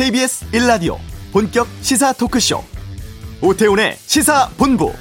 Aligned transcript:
KBS 0.00 0.50
1라디오 0.52 0.96
본격 1.30 1.68
시사 1.82 2.14
토크쇼 2.14 2.64
오태훈의 3.42 3.96
시사본부 3.98 4.94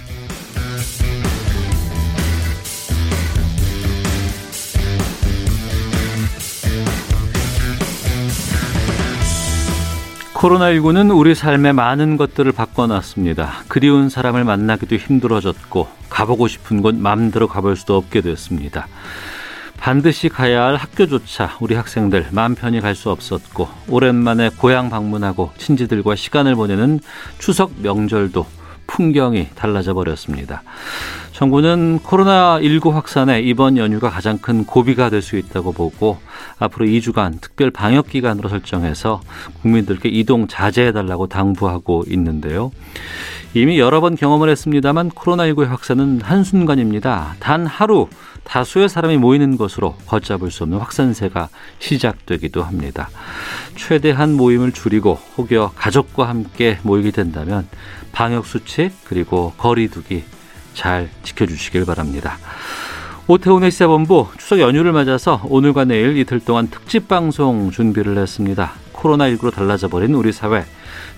코로나19는 10.34 11.18
우리 11.18 11.34
삶의 11.34 11.72
많은 11.72 12.18
것들을 12.18 12.52
바꿔놨습니다. 12.52 13.64
그리운 13.70 14.10
사람을 14.10 14.44
만나기도 14.44 14.98
힘들어졌고 14.98 15.88
가보고 16.10 16.50
싶은 16.50 16.82
곳 16.82 16.96
마음대로 16.96 17.48
가볼 17.48 17.78
수도 17.78 17.96
없게 17.96 18.20
됐습니다. 18.20 18.90
반드시 19.80 20.30
가야 20.30 20.66
할 20.66 20.76
학교조차 20.76 21.58
우리 21.62 21.74
학생들 21.76 22.28
마음 22.32 22.54
편히 22.54 22.82
갈 22.82 22.96
수 22.96 23.12
없었고 23.12 23.70
오랜만에 23.88 24.50
고향 24.58 24.90
방문하고 24.90 25.52
친지들과 25.58 26.16
시간을 26.16 26.56
보내는 26.56 27.00
추석 27.38 27.72
명절도 27.78 28.46
풍경이 28.88 29.50
달라져 29.56 29.94
버렸습니다. 29.94 30.64
정부는 31.40 32.00
코로나19 32.00 32.92
확산에 32.92 33.40
이번 33.40 33.78
연휴가 33.78 34.10
가장 34.10 34.40
큰 34.40 34.66
고비가 34.66 35.10
될 35.10 35.22
수 35.22 35.38
있다고 35.38 35.72
보고 35.72 36.18
앞으로 36.58 36.86
2주간 36.86 37.40
특별 37.40 37.72
방역 37.72 38.10
기간으로 38.10 38.50
설정해서 38.50 39.22
국민들께 39.62 40.10
이동 40.10 40.48
자제해 40.48 40.92
달라고 40.92 41.28
당부하고 41.28 42.04
있는데요. 42.10 42.72
이미 43.54 43.80
여러 43.80 44.02
번 44.02 44.18
경험을 44.18 44.50
했습니다만 44.50 45.12
코로나19의 45.12 45.68
확산은 45.68 46.20
한순간입니다. 46.22 47.36
단 47.40 47.66
하루 47.66 48.10
다수의 48.44 48.90
사람이 48.90 49.16
모이는 49.16 49.56
것으로 49.56 49.96
걷잡을 50.08 50.52
수 50.52 50.64
없는 50.64 50.80
확산세가 50.80 51.48
시작되기도 51.80 52.64
합니다. 52.64 53.10
최대한 53.78 54.34
모임을 54.34 54.74
줄이고 54.74 55.18
혹여 55.38 55.72
가족과 55.78 56.28
함께 56.28 56.80
모이게 56.84 57.12
된다면 57.12 57.66
방역 58.12 58.46
수칙 58.46 58.92
그리고 59.06 59.54
거리두기 59.58 60.24
잘 60.74 61.10
지켜주시길 61.24 61.86
바랍니다. 61.86 62.38
오태훈의 63.28 63.70
시사본부 63.70 64.30
추석 64.38 64.60
연휴를 64.60 64.92
맞아서 64.92 65.42
오늘과 65.46 65.86
내일 65.86 66.18
이틀 66.18 66.40
동안 66.40 66.68
특집 66.68 67.08
방송 67.08 67.70
준비를 67.70 68.18
했습니다. 68.18 68.72
코로나19로 68.94 69.54
달라져 69.54 69.88
버린 69.88 70.16
우리 70.16 70.32
사회. 70.32 70.66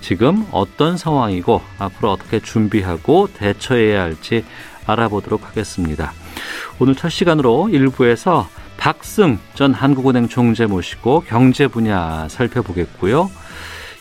지금 0.02 0.46
어떤 0.52 0.98
상황이고 0.98 1.62
앞으로 1.80 2.12
어떻게 2.12 2.40
준비하고 2.40 3.30
대처해야 3.34 4.02
할지 4.02 4.44
알아보도록 4.86 5.48
하겠습니다. 5.48 6.12
오늘 6.80 6.96
첫 6.96 7.10
시간으로 7.10 7.70
일부에서 7.70 8.50
박승 8.78 9.38
전 9.54 9.74
한국은행 9.74 10.28
총재 10.28 10.66
모시고 10.66 11.24
경제 11.28 11.68
분야 11.68 12.28
살펴보겠고요. 12.30 13.30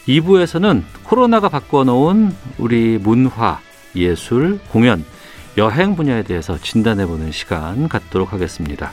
2부에서는 0.09 0.83
코로나가 1.05 1.49
바꿔놓은 1.49 2.35
우리 2.59 2.99
문화, 2.99 3.61
예술, 3.95 4.59
공연, 4.71 5.05
여행 5.57 5.97
분야에 5.97 6.23
대해서 6.23 6.59
진단해보는 6.59 7.33
시간 7.33 7.89
갖도록 7.89 8.33
하겠습니다. 8.33 8.93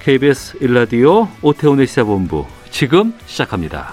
KBS 0.00 0.58
일라디오 0.60 1.28
오태훈의 1.42 1.86
시사본부 1.86 2.46
지금 2.70 3.14
시작합니다. 3.26 3.92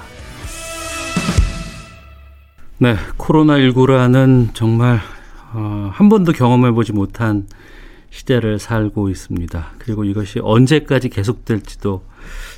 네, 2.78 2.96
코로나19라는 3.18 4.54
정말 4.54 5.00
어, 5.54 5.92
한 5.94 6.10
번도 6.10 6.32
경험해보지 6.32 6.94
못한 6.94 7.46
시대를 8.10 8.60
살고 8.60 9.10
있습니다. 9.10 9.72
그리고 9.78 10.04
이것이 10.04 10.40
언제까지 10.42 11.10
계속될지도 11.10 12.04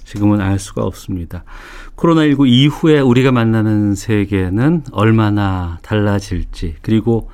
지금은 0.06 0.42
알 0.42 0.60
수가 0.60 0.84
없습니다. 0.84 1.44
코로나19 1.96 2.48
이후에 2.48 3.00
우리가 3.00 3.32
만나는 3.32 3.96
세계는 3.96 4.84
얼마나 4.92 5.80
달라질지, 5.82 6.76
그리고 6.82 7.30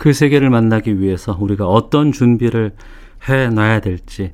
그 0.00 0.14
세계를 0.14 0.48
만나기 0.48 0.98
위해서 0.98 1.36
우리가 1.38 1.66
어떤 1.66 2.10
준비를 2.10 2.72
해 3.28 3.50
놔야 3.50 3.80
될지 3.80 4.32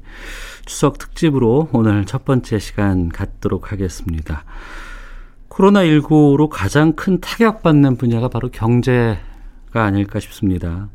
추석 0.64 0.96
특집으로 0.96 1.70
오늘 1.72 2.04
첫 2.04 2.24
번째 2.24 2.60
시간 2.60 3.08
갖도록 3.08 3.72
하겠습니다. 3.72 4.44
코로나19로 5.48 6.48
가장 6.48 6.92
큰 6.92 7.20
타격받는 7.20 7.96
분야가 7.96 8.28
바로 8.28 8.48
경제가 8.48 9.18
아닐까 9.72 10.20
싶습니다. 10.20 10.88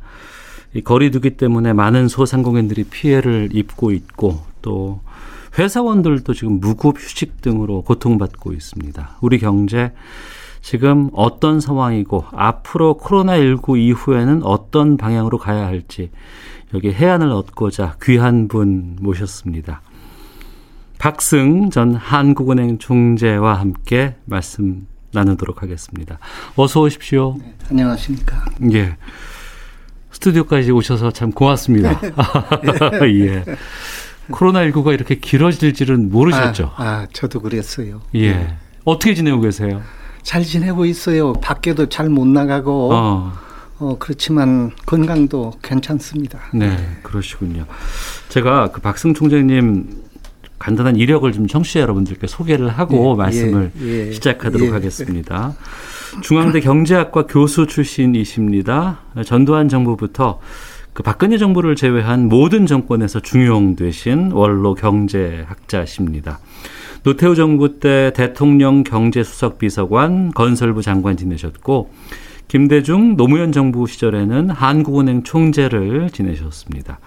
이 0.72 0.80
거리두기 0.80 1.36
때문에 1.36 1.74
많은 1.74 2.08
소상공인들이 2.08 2.84
피해를 2.84 3.50
입고 3.52 3.92
있고 3.92 4.40
또 4.62 5.02
회사원들도 5.58 6.32
지금 6.32 6.60
무급 6.60 6.96
휴직 6.98 7.42
등으로 7.42 7.82
고통받고 7.82 8.54
있습니다. 8.54 9.18
우리 9.20 9.38
경제 9.38 9.92
지금 10.62 11.10
어떤 11.12 11.60
상황이고 11.60 12.24
앞으로 12.30 12.98
코로나19 13.02 13.78
이후에는 13.78 14.42
어떤 14.44 14.96
방향으로 14.96 15.36
가야 15.36 15.66
할지 15.66 16.10
여기 16.72 16.92
해안을 16.92 17.30
얻고자 17.30 17.96
귀한 18.02 18.48
분 18.48 18.96
모셨습니다. 19.00 19.82
박승 20.98 21.70
전 21.70 21.94
한국은행 21.94 22.78
총재와 22.78 23.54
함께 23.54 24.14
말씀 24.24 24.86
나누도록 25.10 25.62
하겠습니다. 25.62 26.18
어서 26.56 26.80
오십시오. 26.80 27.36
네, 27.38 27.54
안녕하십니까. 27.68 28.44
예. 28.72 28.96
스튜디오까지 30.12 30.70
오셔서 30.70 31.10
참 31.10 31.32
고맙습니다. 31.32 32.00
예. 33.02 33.44
코로나19가 34.30 34.94
이렇게 34.94 35.16
길어질 35.16 35.74
줄은 35.74 36.10
모르셨죠? 36.10 36.72
아, 36.76 36.84
아 36.84 37.06
저도 37.12 37.40
그랬어요. 37.40 38.00
예. 38.14 38.32
네. 38.32 38.56
어떻게 38.84 39.14
지내고 39.14 39.40
계세요? 39.40 39.82
잘 40.22 40.42
지내고 40.42 40.84
있어요. 40.86 41.32
밖에도 41.34 41.88
잘 41.88 42.08
못 42.08 42.26
나가고. 42.26 42.90
어. 42.92 43.32
어, 43.78 43.96
그렇지만 43.98 44.70
건강도 44.86 45.52
괜찮습니다. 45.60 46.38
네, 46.54 46.76
그러시군요. 47.02 47.66
제가 48.28 48.70
그 48.70 48.80
박승 48.80 49.12
총재님 49.12 50.04
간단한 50.60 50.94
이력을 50.94 51.30
좀 51.32 51.48
청취자 51.48 51.80
여러분들께 51.80 52.28
소개를 52.28 52.68
하고 52.68 53.14
예, 53.14 53.16
말씀을 53.16 53.72
예, 53.80 54.06
예, 54.06 54.12
시작하도록 54.12 54.68
예. 54.68 54.72
하겠습니다. 54.72 55.54
중앙대 56.20 56.60
경제학과 56.60 57.26
교수 57.26 57.66
출신이십니다. 57.66 59.00
전두환 59.26 59.68
정부부터 59.68 60.38
그 60.92 61.02
박근혜 61.02 61.36
정부를 61.36 61.74
제외한 61.74 62.28
모든 62.28 62.66
정권에서 62.66 63.18
중용되신 63.18 64.30
원로 64.30 64.74
경제학자십니다. 64.74 66.38
노태우 67.02 67.34
정부 67.34 67.80
때 67.80 68.12
대통령 68.14 68.84
경제수석 68.84 69.58
비서관, 69.58 70.30
건설부 70.30 70.82
장관 70.82 71.16
지내셨고 71.16 71.90
김대중 72.46 73.16
노무현 73.16 73.50
정부 73.50 73.88
시절에는 73.88 74.50
한국은행 74.50 75.24
총재를 75.24 76.10
지내셨습니다. 76.10 77.00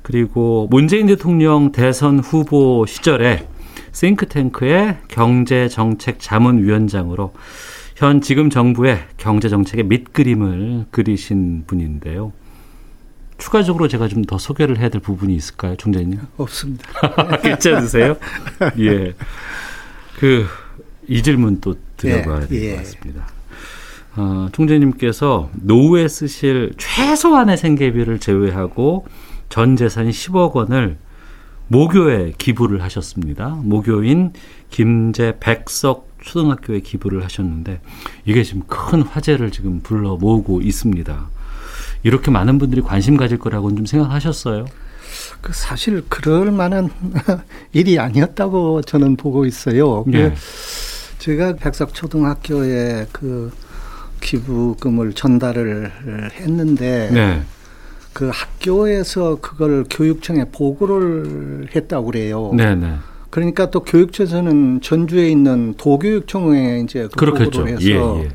그리고 0.00 0.68
문재인 0.70 1.08
대통령 1.08 1.72
대선 1.72 2.20
후보 2.20 2.86
시절에 2.86 3.46
싱크탱크의 3.92 5.00
경제정책자문위원장으로 5.08 7.34
현 7.96 8.22
지금 8.22 8.48
정부의 8.48 9.00
경제정책의 9.16 9.86
밑그림을 9.86 10.86
그리신 10.90 11.64
분인데요. 11.66 12.32
추가적으로 13.38 13.88
제가 13.88 14.08
좀 14.08 14.24
더 14.24 14.38
소개를 14.38 14.78
해야 14.78 14.88
될 14.88 15.00
부분이 15.00 15.34
있을까요, 15.34 15.76
총재님? 15.76 16.18
없습니다. 16.36 16.84
괜찮으세요? 17.42 18.16
예. 18.80 19.14
그, 20.18 20.46
이 21.06 21.22
질문 21.22 21.60
또 21.60 21.76
드려봐야 21.96 22.42
예, 22.42 22.46
될것 22.46 22.52
예. 22.58 22.76
같습니다. 22.76 23.26
어, 24.16 24.48
총재님께서 24.52 25.50
노후에 25.54 26.08
쓰실 26.08 26.72
최소한의 26.78 27.56
생계비를 27.58 28.18
제외하고 28.18 29.06
전 29.48 29.76
재산 29.76 30.08
10억 30.08 30.52
원을 30.54 30.96
모교에 31.68 32.32
기부를 32.38 32.82
하셨습니다. 32.82 33.48
모교인 33.62 34.32
김제 34.70 35.36
백석 35.40 36.08
초등학교에 36.22 36.80
기부를 36.80 37.22
하셨는데 37.24 37.80
이게 38.24 38.42
지금 38.42 38.62
큰 38.66 39.02
화제를 39.02 39.50
지금 39.50 39.80
불러 39.80 40.16
모으고 40.16 40.62
있습니다. 40.62 41.28
이렇게 42.06 42.30
많은 42.30 42.58
분들이 42.58 42.80
관심 42.82 43.16
가질 43.16 43.38
거라고는 43.38 43.78
좀 43.78 43.86
생각하셨어요? 43.86 44.66
그 45.40 45.52
사실 45.52 46.04
그럴 46.08 46.52
만한 46.52 46.88
일이 47.72 47.98
아니었다고 47.98 48.82
저는 48.82 49.16
보고 49.16 49.44
있어요. 49.44 50.04
네. 50.06 50.32
제가 51.18 51.56
백석 51.56 51.94
초등학교에 51.94 53.08
그 53.10 53.50
기부금을 54.20 55.14
전달을 55.14 55.90
했는데 56.34 57.10
네. 57.12 57.42
그 58.12 58.30
학교에서 58.32 59.40
그걸 59.40 59.84
교육청에 59.90 60.44
보고를 60.52 61.70
했다고 61.74 62.06
그래요. 62.06 62.52
네 62.54 62.76
네. 62.76 62.94
그러니까 63.30 63.72
또 63.72 63.80
교육청에서는 63.80 64.80
전주에 64.80 65.28
있는 65.28 65.74
도교육청에 65.76 66.82
이제 66.84 67.08
그 67.16 67.26
보고를 67.26 67.68
해서 67.68 67.80
예, 67.82 68.24
예. 68.24 68.28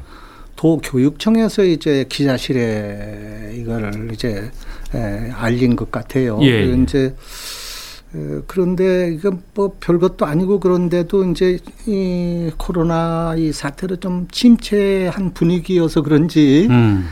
도교육청에서 0.62 1.64
이제 1.64 2.06
기자실에 2.08 3.54
이거를 3.56 4.12
이제 4.14 4.52
에, 4.94 5.32
알린 5.32 5.76
것 5.76 5.90
같아요. 5.90 6.38
예, 6.44 6.50
예. 6.50 6.84
이제 6.84 7.16
그런데 8.46 9.12
이건 9.12 9.42
뭐 9.56 9.76
별것도 9.80 10.28
아니고 10.28 10.60
그런데도 10.60 11.32
이제 11.32 11.58
이 11.88 12.52
코로나 12.58 13.34
이 13.36 13.52
사태로 13.52 13.96
좀 13.96 14.28
침체한 14.30 15.34
분위기여서 15.34 16.04
그런지 16.04 16.68
음. 16.70 17.08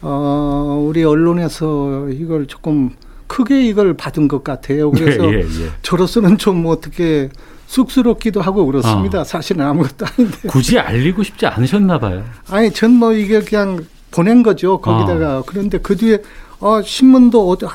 어 0.00 0.82
우리 0.88 1.04
언론에서 1.04 2.08
이걸 2.08 2.46
조금 2.46 2.90
크게 3.26 3.66
이걸 3.66 3.94
받은 3.94 4.28
것 4.28 4.44
같아요. 4.44 4.90
그래서 4.90 5.26
예, 5.26 5.40
예, 5.40 5.40
예. 5.40 5.70
저로서는 5.82 6.38
좀 6.38 6.64
어떻게 6.64 7.28
쑥스럽기도 7.74 8.40
하고 8.40 8.64
그렇습니다. 8.66 9.20
어. 9.22 9.24
사실은 9.24 9.64
아무것도 9.66 10.06
아닌데. 10.06 10.38
굳이 10.46 10.78
알리고 10.78 11.22
싶지 11.22 11.46
않으셨나 11.46 11.98
봐요. 11.98 12.24
아니, 12.50 12.70
전 12.72 12.92
뭐 12.94 13.12
이게 13.12 13.40
그냥 13.40 13.84
보낸 14.12 14.42
거죠. 14.44 14.80
거기다가. 14.80 15.38
어. 15.38 15.42
그런데 15.44 15.78
그 15.78 15.96
뒤에 15.96 16.18
어, 16.60 16.80
신문도 16.82 17.48
어디 17.48 17.66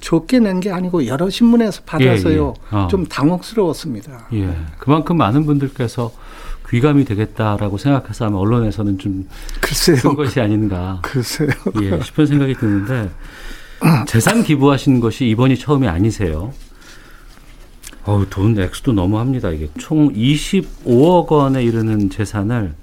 적게 0.00 0.40
낸 0.40 0.60
게 0.60 0.70
아니고 0.72 1.06
여러 1.06 1.30
신문에서 1.30 1.82
받아서요. 1.86 2.54
예, 2.72 2.76
예. 2.76 2.76
어. 2.76 2.88
좀 2.90 3.06
당혹스러웠습니다. 3.06 4.26
예. 4.34 4.54
그만큼 4.78 5.16
많은 5.16 5.46
분들께서 5.46 6.12
귀감이 6.68 7.04
되겠다라고 7.04 7.78
생각해서 7.78 8.26
아마 8.26 8.38
언론에서는 8.38 8.98
좀 8.98 9.28
글쎄요. 9.60 9.96
쓴 9.96 10.14
것이 10.16 10.40
아닌가. 10.40 10.98
글쎄요. 11.02 11.48
예, 11.82 12.00
싶은 12.02 12.26
생각이 12.26 12.54
드는데 12.54 13.10
재산 14.06 14.42
기부하신 14.42 15.00
것이 15.00 15.28
이번이 15.28 15.56
처음이 15.56 15.86
아니세요. 15.88 16.52
어우, 18.04 18.26
돈 18.30 18.58
액수도 18.58 18.92
너무합니다. 18.92 19.50
이게 19.50 19.68
총 19.78 20.12
25억 20.12 21.28
원에 21.30 21.62
이르는 21.62 22.10
재산을 22.10 22.74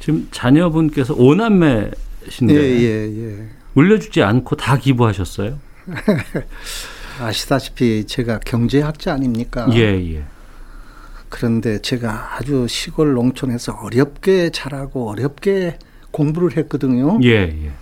지금 0.00 0.28
자녀분께서 0.30 1.14
오남매신데 1.14 2.54
예, 2.54 2.60
예, 2.60 3.22
예. 3.22 3.48
물려주지 3.72 4.22
않고 4.22 4.56
다 4.56 4.76
기부하셨어요? 4.76 5.58
아시다시피 7.20 8.06
제가 8.06 8.40
경제학자 8.40 9.14
아닙니까? 9.14 9.68
예, 9.72 10.14
예. 10.14 10.24
그런데 11.28 11.80
제가 11.82 12.36
아주 12.36 12.66
시골 12.68 13.14
농촌에서 13.14 13.72
어렵게 13.82 14.50
자라고 14.50 15.10
어렵게 15.10 15.78
공부를 16.12 16.56
했거든요. 16.56 17.18
예, 17.24 17.30
예. 17.30 17.72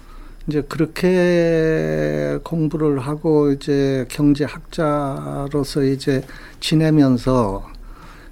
이제 0.46 0.62
그렇게 0.68 2.38
공부를 2.42 2.98
하고 2.98 3.50
이제 3.50 4.04
경제학자로서 4.10 5.84
이제 5.84 6.22
지내면서 6.60 7.66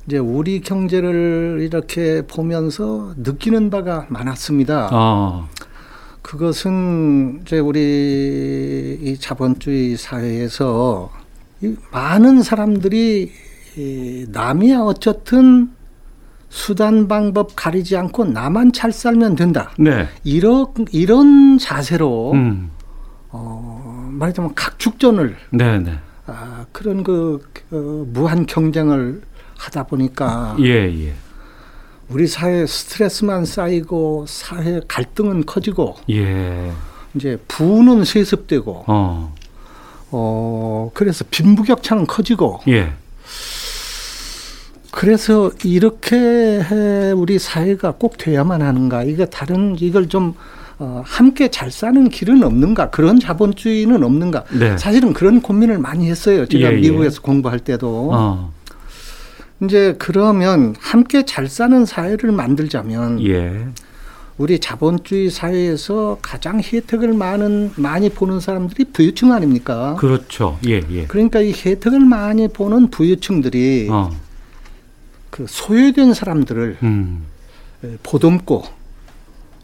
이제 0.06 0.18
우리 0.18 0.60
경제를 0.60 1.60
이렇게 1.62 2.22
보면서 2.26 3.14
느끼는 3.16 3.70
바가 3.70 4.06
많았습니다. 4.10 4.88
아. 4.92 5.48
그것은 6.20 7.40
이제 7.42 7.58
우리 7.58 8.98
이 9.00 9.18
자본주의 9.18 9.96
사회에서 9.96 11.10
이 11.62 11.74
많은 11.90 12.42
사람들이 12.42 13.32
이 13.76 14.26
남이야 14.28 14.80
어쨌든 14.80 15.70
수단 16.52 17.08
방법 17.08 17.56
가리지 17.56 17.96
않고 17.96 18.26
나만 18.26 18.72
잘 18.72 18.92
살면 18.92 19.36
된다. 19.36 19.70
네. 19.78 20.06
이런 20.22 20.66
이런 20.92 21.56
자세로 21.56 22.32
음. 22.32 22.70
어, 23.30 24.10
말하자면 24.12 24.54
각축전을 24.54 25.34
네, 25.50 25.78
네. 25.78 25.98
아, 26.26 26.66
그런 26.70 27.02
그, 27.04 27.40
그 27.70 28.06
무한 28.12 28.44
경쟁을 28.44 29.22
하다 29.56 29.84
보니까 29.84 30.54
예, 30.60 31.06
예. 31.06 31.14
우리 32.10 32.26
사회 32.26 32.66
스트레스만 32.66 33.46
쌓이고 33.46 34.26
사회 34.28 34.78
갈등은 34.86 35.46
커지고 35.46 35.96
예. 36.10 36.70
이제 37.14 37.38
부는 37.48 38.04
세습되고 38.04 38.84
어. 38.88 39.34
어 40.10 40.90
그래서 40.92 41.24
빈부격차는 41.30 42.06
커지고 42.06 42.60
예. 42.68 42.92
그래서 44.92 45.50
이렇게 45.64 46.62
우리 47.16 47.38
사회가 47.38 47.92
꼭 47.92 48.18
돼야만 48.18 48.62
하는가? 48.62 49.02
이거 49.04 49.24
다른 49.24 49.74
이걸 49.80 50.06
좀 50.08 50.34
어, 50.78 51.02
함께 51.04 51.50
잘 51.50 51.70
사는 51.70 52.08
길은 52.08 52.42
없는가? 52.42 52.90
그런 52.90 53.18
자본주의는 53.18 54.04
없는가? 54.04 54.44
네. 54.58 54.76
사실은 54.76 55.12
그런 55.12 55.40
고민을 55.40 55.78
많이 55.78 56.10
했어요. 56.10 56.46
제가 56.46 56.72
예, 56.72 56.76
예. 56.76 56.80
미국에서 56.80 57.16
예. 57.16 57.22
공부할 57.22 57.60
때도. 57.60 58.10
어. 58.12 58.52
이제 59.62 59.94
그러면 59.98 60.74
함께 60.78 61.24
잘 61.24 61.48
사는 61.48 61.86
사회를 61.86 62.32
만들자면 62.32 63.24
예. 63.24 63.68
우리 64.36 64.58
자본주의 64.58 65.30
사회에서 65.30 66.18
가장 66.20 66.60
혜택을 66.60 67.14
많은 67.14 67.72
많이 67.76 68.10
보는 68.10 68.40
사람들이 68.40 68.86
부유층 68.92 69.32
아닙니까? 69.32 69.96
그렇죠. 69.98 70.58
예, 70.66 70.82
예. 70.90 71.06
그러니까 71.06 71.40
이 71.40 71.52
혜택을 71.52 72.00
많이 72.00 72.48
보는 72.48 72.90
부유층들이 72.90 73.88
어. 73.90 74.10
그 75.32 75.46
소외된 75.48 76.12
사람들을 76.12 76.76
음. 76.82 77.24
보듬고 78.02 78.62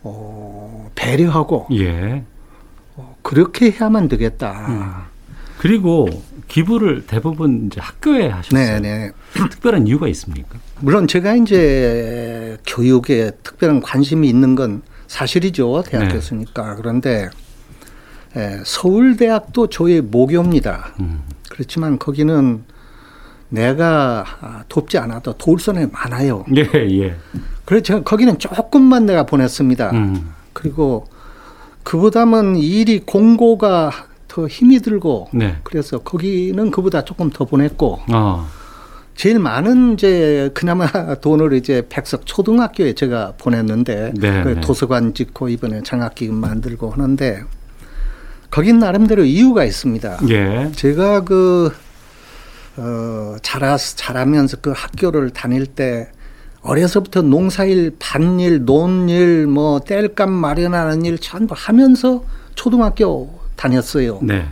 어, 0.03 0.91
배려하고 0.94 1.69
예. 1.73 2.25
어, 2.97 3.17
그렇게 3.20 3.70
해야만 3.70 4.09
되겠다. 4.09 4.67
음. 4.69 5.19
그리고 5.59 6.09
기부를 6.49 7.06
대부분 7.06 7.67
이제 7.67 7.82
학교에 7.82 8.29
하셨어요. 8.29 8.81
네네. 8.81 8.99
네. 8.99 9.12
특별한 9.50 9.87
이유가 9.87 10.09
있습니까? 10.09 10.59
물론 10.81 11.06
제가 11.06 11.35
이제 11.35 12.56
교육에 12.67 13.32
특별한 13.43 13.82
관심이 13.82 14.26
있는 14.26 14.55
건 14.55 14.81
사실이죠. 15.06 15.82
대학 15.87 16.09
네. 16.09 16.14
교수니까. 16.14 16.76
그런데 16.76 17.29
예, 18.37 18.62
서울대학도 18.64 19.67
저의 19.67 20.00
모교입니다. 20.00 20.94
음. 21.00 21.25
그렇지만 21.50 21.99
거기는 21.99 22.64
내가 23.49 24.25
아, 24.41 24.65
돕지 24.69 24.99
않아도 24.99 25.33
도울 25.35 25.59
손에 25.59 25.87
많아요. 25.87 26.45
예, 26.56 26.69
예. 26.75 27.17
그래서 27.65 27.83
제가 27.83 28.03
거기는 28.03 28.39
조금만 28.39 29.06
내가 29.06 29.25
보냈습니다. 29.25 29.91
음. 29.93 30.33
그리고 30.53 31.06
그보다는 31.83 32.56
일이 32.56 33.00
공고가 33.00 33.91
더 34.27 34.47
힘이 34.47 34.81
들고 34.81 35.29
네. 35.33 35.56
그래서 35.62 35.99
거기는 35.99 36.71
그보다 36.71 37.05
조금 37.05 37.31
더 37.31 37.47
보냈고 37.47 38.00
어. 38.12 38.47
제일 39.15 39.39
많은 39.39 39.95
이제 39.95 40.50
그나마 40.55 40.87
돈을 41.21 41.55
이제 41.55 41.87
백석 41.89 42.27
초등학교에 42.27 42.93
제가 42.93 43.33
보냈는데 43.39 44.12
네, 44.17 44.43
그 44.43 44.49
네. 44.50 44.61
도서관 44.61 45.15
짓고 45.15 45.49
이번에 45.49 45.83
장학기금 45.83 46.35
만들고 46.35 46.91
하는데 46.91 47.43
거긴 48.50 48.79
나름대로 48.79 49.25
이유가 49.25 49.65
있습니다. 49.65 50.19
예. 50.29 50.71
제가 50.73 51.25
그 51.25 51.73
어, 52.78 53.37
자라, 53.42 53.76
자라면서 53.76 54.58
그 54.61 54.73
학교를 54.75 55.30
다닐 55.30 55.66
때 55.66 56.08
어려서부터 56.62 57.23
농사일, 57.23 57.92
밭일, 57.99 58.64
논일, 58.64 59.47
뭐 59.47 59.80
뗄감 59.80 60.30
마련하는 60.30 61.04
일 61.04 61.18
전부 61.18 61.54
하면서 61.56 62.23
초등학교 62.54 63.38
다녔어요. 63.56 64.20
네. 64.23 64.47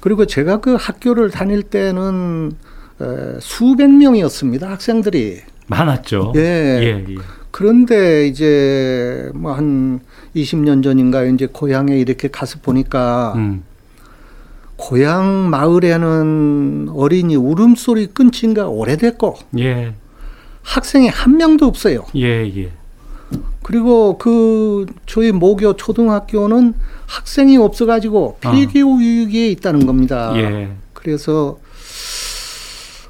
그리고 0.00 0.24
제가 0.26 0.60
그 0.60 0.76
학교를 0.78 1.30
다닐 1.30 1.62
때는 1.62 2.52
에, 3.00 3.04
수백 3.40 3.88
명이었습니다. 3.90 4.70
학생들이. 4.70 5.40
많았죠. 5.66 6.32
예. 6.36 6.40
예, 6.40 7.04
예. 7.08 7.14
그런데 7.50 8.26
이제 8.28 9.30
뭐 9.34 9.54
한 9.54 10.00
20년 10.36 10.82
전인가 10.82 11.24
이제 11.24 11.46
고향에 11.46 11.96
이렇게 11.98 12.28
가서 12.28 12.58
보니까 12.62 13.32
음. 13.36 13.64
고향 14.76 15.48
마을에는 15.50 16.90
어린이 16.94 17.36
울음소리 17.36 18.08
끊친 18.08 18.54
가 18.54 18.68
오래됐고 18.68 19.36
예. 19.58 19.94
학생이 20.62 21.08
한 21.08 21.36
명도 21.36 21.66
없어요. 21.66 22.04
예, 22.14 22.46
예. 22.56 22.72
그리고 23.62 24.18
그 24.18 24.86
저희 25.06 25.32
모교 25.32 25.74
초등학교는 25.76 26.74
학생이 27.06 27.56
없어가지고 27.56 28.38
폐교육에 28.40 29.46
어. 29.46 29.50
있다는 29.50 29.86
겁니다. 29.86 30.32
예. 30.36 30.70
그래서 30.92 31.58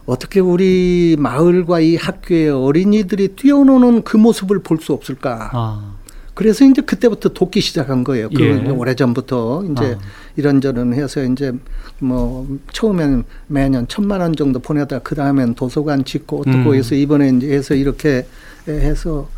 어떻게 0.07 0.39
우리 0.41 1.17
마을과 1.19 1.81
이 1.81 1.97
학교의 1.97 2.51
어린이들이 2.51 3.29
뛰어노는 3.29 4.03
그 4.05 4.17
모습을 4.17 4.61
볼 4.61 4.79
수 4.79 4.93
없을까? 4.93 5.51
아. 5.53 5.96
그래서 6.37 6.67
이제 6.67 6.83
그때부터 6.83 7.31
돕기 7.31 7.63
시작한 7.63 8.05
거예요. 8.05 8.29
그 8.29 8.43
예. 8.43 8.69
오래 8.69 8.95
전부터 8.95 9.65
이제 9.73 9.97
아. 9.99 10.05
이런저런 10.37 10.93
해서 10.93 11.25
이제 11.25 11.51
뭐 11.99 12.47
처음에는 12.73 13.25
매년 13.47 13.89
천만 13.89 14.21
원 14.21 14.37
정도 14.37 14.59
보내다 14.59 14.99
그 14.99 15.15
다음엔 15.15 15.55
도서관 15.55 16.05
짓고 16.05 16.41
어떻고 16.41 16.71
음. 16.71 16.75
해서 16.75 16.95
이번에 16.95 17.31
이제 17.31 17.51
해서 17.51 17.75
이렇게 17.75 18.27
해서 18.69 19.31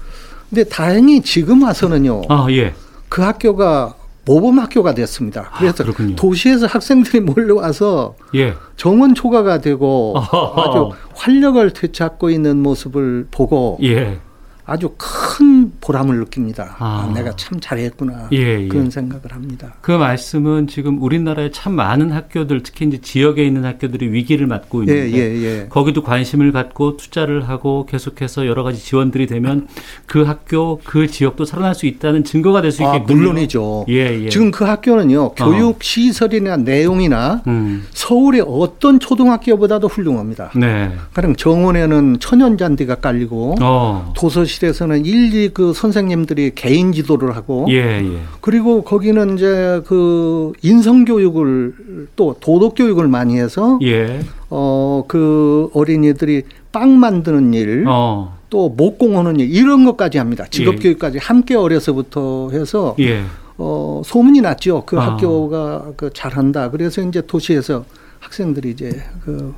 근데 0.50 0.64
다행히 0.64 1.22
지금 1.22 1.62
와서는요. 1.62 2.22
아, 2.28 2.48
예. 2.50 2.74
그 3.08 3.22
학교가 3.22 3.94
모범 4.24 4.58
학교가 4.58 4.92
됐습니다. 4.94 5.50
아, 5.52 5.58
그래서 5.60 5.84
아, 5.84 6.16
도시에서 6.16 6.66
학생들이 6.66 7.20
몰려와서 7.20 8.16
예. 8.34 8.54
정원 8.76 9.14
초과가 9.14 9.60
되고 9.60 10.16
아주 10.18 10.90
활력을 11.14 11.70
되찾고 11.74 12.30
있는 12.30 12.60
모습을 12.60 13.28
보고 13.30 13.78
예. 13.84 14.18
아주 14.64 14.90
큰 14.98 15.06
보람을 15.80 16.18
느낍니다. 16.18 16.76
아. 16.78 17.08
아, 17.08 17.12
내가 17.14 17.34
참 17.36 17.60
잘했구나 17.60 18.28
예, 18.32 18.64
예. 18.64 18.68
그런 18.68 18.90
생각을 18.90 19.32
합니다. 19.32 19.74
그 19.80 19.92
말씀은 19.92 20.66
지금 20.66 21.02
우리나라에 21.02 21.50
참 21.50 21.74
많은 21.74 22.10
학교들, 22.10 22.62
특히 22.62 22.86
이제 22.86 22.98
지역에 23.00 23.44
있는 23.44 23.64
학교들이 23.64 24.10
위기를 24.12 24.46
맞고 24.46 24.86
예, 24.88 25.06
있는데 25.06 25.18
예, 25.18 25.44
예. 25.44 25.66
거기도 25.68 26.02
관심을 26.02 26.52
갖고 26.52 26.96
투자를 26.96 27.48
하고 27.48 27.86
계속해서 27.86 28.46
여러 28.46 28.62
가지 28.62 28.82
지원들이 28.82 29.26
되면 29.26 29.68
그 30.06 30.22
학교, 30.22 30.80
그 30.84 31.06
지역도 31.06 31.44
살아날 31.44 31.74
수 31.74 31.86
있다는 31.86 32.24
증거가 32.24 32.60
될수 32.60 32.84
아, 32.84 32.96
있겠군요. 32.96 33.16
물론이죠. 33.16 33.86
예, 33.88 34.24
예. 34.24 34.28
지금 34.28 34.50
그 34.50 34.64
학교는요 34.64 35.34
교육 35.34 35.82
시설이나 35.82 36.56
내용이나 36.56 37.42
음. 37.46 37.86
서울의 37.90 38.44
어떤 38.46 39.00
초등학교보다도 39.00 39.88
훌륭합니다. 39.88 40.50
네. 40.56 40.92
가령 41.14 41.36
정원에는 41.36 42.18
천연 42.20 42.56
잔디가 42.58 42.96
깔리고 42.96 43.56
어. 43.60 44.12
도서실에서는 44.16 45.04
일 45.04 45.27
일이 45.28 45.50
그 45.52 45.72
선생님들이 45.72 46.52
개인 46.54 46.92
지도를 46.92 47.36
하고 47.36 47.66
예, 47.68 48.02
예. 48.02 48.20
그리고 48.40 48.82
거기는 48.82 49.36
이제 49.36 49.82
그 49.86 50.52
인성 50.62 51.04
교육을 51.04 52.08
또 52.16 52.36
도덕 52.40 52.74
교육을 52.74 53.08
많이 53.08 53.38
해서 53.38 53.78
예. 53.82 54.20
어그 54.48 55.70
어린이들이 55.74 56.42
빵 56.72 56.98
만드는 56.98 57.54
일, 57.54 57.84
어. 57.86 58.36
또 58.50 58.68
목공하는 58.70 59.40
일 59.40 59.54
이런 59.54 59.84
것까지 59.84 60.18
합니다. 60.18 60.46
직업 60.50 60.76
예. 60.76 60.78
교육까지 60.78 61.18
함께 61.18 61.54
어려서부터 61.54 62.50
해서 62.52 62.96
예. 63.00 63.22
어 63.58 64.02
소문이 64.04 64.40
났죠. 64.40 64.84
그 64.86 64.98
아. 64.98 65.12
학교가 65.12 65.92
그 65.96 66.10
잘한다. 66.12 66.70
그래서 66.70 67.02
이제 67.02 67.22
도시에서 67.26 67.84
학생들이 68.20 68.70
이제 68.70 69.02
그 69.24 69.54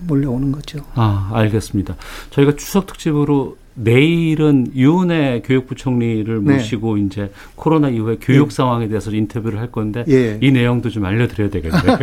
몰려오는 0.00 0.52
거죠. 0.52 0.80
아, 0.94 1.30
알겠습니다. 1.32 1.96
저희가 2.30 2.56
추석 2.56 2.86
특집으로 2.86 3.56
내일은 3.74 4.68
유은혜 4.74 5.42
교육부총리를 5.44 6.44
네. 6.44 6.52
모시고 6.54 6.96
이제 6.98 7.32
코로나 7.56 7.88
이후에 7.88 8.18
교육 8.20 8.52
상황에 8.52 8.86
대해서 8.86 9.10
인터뷰를 9.10 9.58
할 9.58 9.72
건데 9.72 10.04
예. 10.08 10.38
이 10.40 10.52
내용도 10.52 10.90
좀 10.90 11.04
알려드려야 11.04 11.50
되겠네요. 11.50 11.82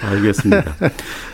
알겠습니다. 0.00 0.74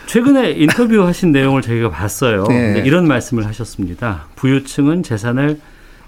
최근에 0.07 0.51
인터뷰하신 0.53 1.31
내용을 1.31 1.63
저희가 1.63 1.91
봤어요. 1.91 2.45
네. 2.49 2.83
이런 2.85 3.07
말씀을 3.07 3.47
하셨습니다. 3.47 4.27
부유층은 4.35 5.05
재산을 5.05 5.61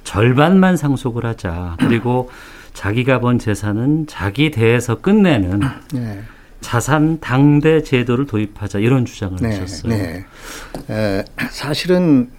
절반만 0.02 0.76
상속을 0.76 1.24
하자. 1.24 1.76
그리고 1.78 2.30
자기가 2.72 3.20
번 3.20 3.38
재산은 3.38 4.08
자기 4.08 4.50
대에서 4.50 4.96
끝내는 4.96 5.60
네. 5.92 6.22
자산 6.64 7.20
당대 7.20 7.82
제도를 7.82 8.26
도입하자 8.26 8.78
이런 8.78 9.04
주장을 9.04 9.36
네, 9.38 9.50
하셨어요. 9.50 9.92
네. 9.92 10.24
에, 10.88 11.24
사실은 11.50 12.30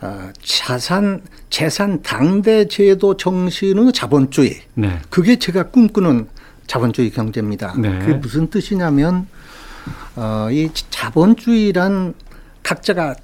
아, 0.00 0.32
자산 0.42 1.22
재산 1.48 2.02
당대 2.02 2.66
제도 2.66 3.16
정신의 3.16 3.92
자본주의 3.92 4.60
네. 4.74 4.98
그게 5.10 5.36
제가 5.36 5.68
꿈꾸는 5.68 6.26
자본주의 6.66 7.10
경제입니다. 7.10 7.74
네. 7.78 8.00
그게 8.00 8.14
무슨 8.14 8.50
뜻이냐면 8.50 9.28
어, 10.16 10.48
이 10.50 10.70
자본주의란 10.90 12.14
각자가 12.64 13.14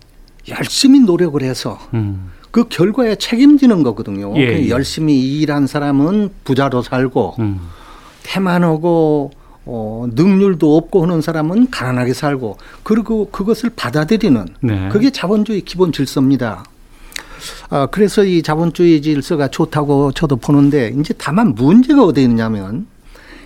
열심히 0.48 1.00
노력을 1.00 1.42
해서 1.42 1.80
음. 1.94 2.30
그 2.52 2.68
결과에 2.68 3.16
책임지는 3.16 3.82
거거든요. 3.82 4.32
예, 4.36 4.46
그 4.46 4.52
예. 4.52 4.68
열심히 4.68 5.40
일한 5.40 5.66
사람은 5.66 6.30
부자로 6.44 6.82
살고 6.82 7.34
음. 7.40 7.60
태만하고 8.22 9.32
어, 9.66 10.06
능률도 10.14 10.76
없고 10.76 11.02
하는 11.02 11.22
사람은 11.22 11.70
가난하게 11.70 12.12
살고 12.12 12.58
그리고 12.82 13.30
그것을 13.30 13.70
받아들이는 13.74 14.46
네. 14.60 14.88
그게 14.90 15.10
자본주의 15.10 15.62
기본 15.62 15.92
질서입니다. 15.92 16.64
아, 17.70 17.86
그래서 17.86 18.24
이 18.24 18.42
자본주의 18.42 19.00
질서가 19.02 19.48
좋다고 19.48 20.12
저도 20.12 20.36
보는데 20.36 20.94
이제 20.98 21.14
다만 21.16 21.54
문제가 21.54 22.04
어디 22.04 22.22
있냐면 22.22 22.86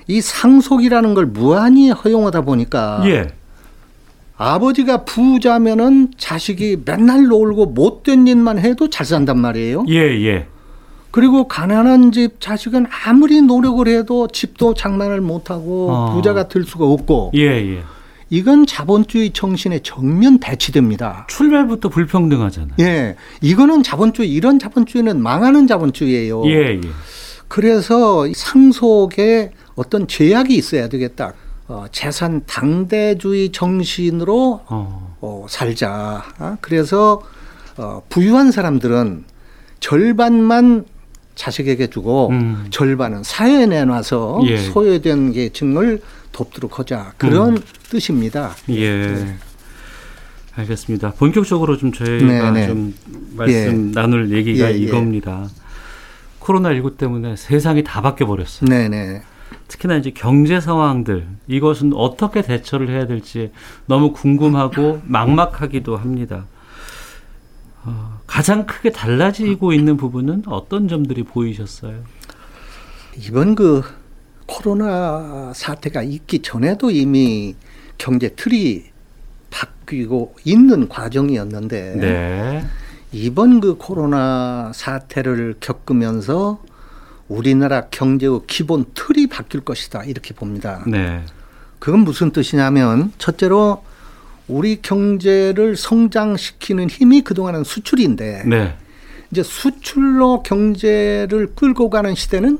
이 0.06 0.20
상속이라는 0.20 1.14
걸 1.14 1.26
무한히 1.26 1.90
허용하다 1.90 2.42
보니까 2.42 3.02
예. 3.06 3.28
아버지가 4.37 5.04
부자면은 5.04 6.12
자식이 6.16 6.82
맨날 6.84 7.26
놀고 7.26 7.66
못된 7.66 8.26
일만 8.26 8.58
해도 8.58 8.88
잘 8.88 9.04
산단 9.04 9.38
말이에요. 9.38 9.84
예, 9.88 9.96
예. 9.96 10.46
그리고 11.11 11.49
가난한 11.49 12.12
집 12.12 12.41
자식은 12.41 12.87
아무리 13.05 13.41
노력을 13.43 13.87
해도 13.88 14.29
집도 14.29 14.75
장만을 14.75 15.21
못하고 15.21 15.91
어. 15.91 16.15
부자가 16.15 16.49
될 16.49 16.65
수가 16.65 16.85
없고 16.85 17.33
예, 17.35 17.41
예. 17.41 17.83
이건 18.31 18.67
자본주의 18.67 19.33
정신의 19.33 19.81
정면 19.83 20.38
배치됩니다. 20.38 21.27
출발부터 21.31 21.88
불평등하잖아요. 21.88 22.75
예, 22.81 23.17
이거는 23.41 23.83
자본주의 23.83 24.31
이런 24.31 24.59
자본주의는 24.59 25.23
망하는 25.23 25.67
자본주의예요. 25.67 26.45
예, 26.47 26.75
예. 26.75 26.81
그래서 27.49 28.27
이 28.27 28.35
상속에 28.35 29.53
어떤 29.77 30.07
제약이 30.07 30.55
있어야 30.55 30.88
되겠다. 30.88 31.33
어, 31.69 31.87
재산 31.91 32.43
당대주의 32.47 33.53
정신으로 33.53 34.61
어. 34.67 35.17
어, 35.21 35.47
살자. 35.49 36.25
아, 36.38 36.57
그래서 36.61 37.23
어, 37.77 38.03
부유한 38.09 38.50
사람들은 38.50 39.25
절반만 39.81 40.85
자식에게 41.38 41.87
주고 41.87 42.30
음. 42.30 42.66
절반은 42.71 43.23
사회에 43.23 43.66
내놔서 43.66 44.40
예. 44.47 44.57
소외된 44.59 45.33
계층을 45.33 46.02
돕도록 46.33 46.80
하자. 46.80 47.12
그런 47.16 47.62
뜻입니다. 47.88 48.50
예. 48.71 49.37
알겠습니다. 50.57 51.12
본격적으로 51.12 51.76
좀 51.76 51.92
저희가 51.92 52.50
네, 52.50 52.50
네. 52.50 52.66
좀 52.66 52.92
말씀 53.37 53.92
나눌 53.92 54.33
얘기가 54.33 54.68
예, 54.68 54.75
예. 54.75 54.78
이겁니다. 54.78 55.49
코로나 56.40 56.75
19 56.75 56.97
때문에 56.97 57.37
세상이 57.37 57.85
다 57.85 58.02
바뀌어 58.02 58.26
버렸어요. 58.26 58.68
네네. 58.68 59.23
특히나 59.68 59.97
이제 59.97 60.11
경제 60.11 60.61
상황들 60.61 61.28
이것은 61.47 61.92
어떻게 61.95 62.42
대처를 62.42 62.90
해야 62.90 63.07
될지 63.07 63.52
너무 63.87 64.12
궁금하고 64.12 65.02
막막하기도 65.07 65.97
합니다. 65.97 66.47
어, 67.85 68.17
가장 68.28 68.66
크게 68.66 68.92
달라지고 68.92 69.73
있는 69.73 69.97
부분은 69.97 70.44
어떤 70.47 70.87
점들이 70.87 71.25
보이셨어요? 71.25 72.04
이번 73.16 73.56
그 73.56 73.82
코로나 74.47 75.52
사태가 75.54 76.02
있기 76.02 76.40
전에도 76.40 76.90
이미 76.90 77.56
경제 77.97 78.28
틀이 78.28 78.85
바뀌고 79.50 80.37
있는 80.44 80.88
과정이었는데 80.88 81.94
네. 81.97 82.64
이번 83.12 83.61
그 83.61 83.76
코로나 83.76 84.70
사태를 84.75 85.56
겪으면서 85.58 86.62
우리나라 87.28 87.87
경제의 87.87 88.42
기본 88.47 88.85
틀이 88.94 89.26
바뀔 89.28 89.62
것이다 89.62 90.04
이렇게 90.04 90.35
봅니다. 90.35 90.85
네. 90.87 91.25
그건 91.78 92.00
무슨 92.00 92.30
뜻이냐면 92.30 93.12
첫째로 93.18 93.82
우리 94.49 94.81
경제를 94.81 95.76
성장시키는 95.76 96.88
힘이 96.88 97.21
그동안은 97.23 97.64
수출인데 97.64 98.45
네. 98.47 98.75
이제 99.31 99.43
수출로 99.43 100.43
경제를 100.43 101.49
끌고 101.55 101.90
가는 101.90 102.14
시대는 102.14 102.59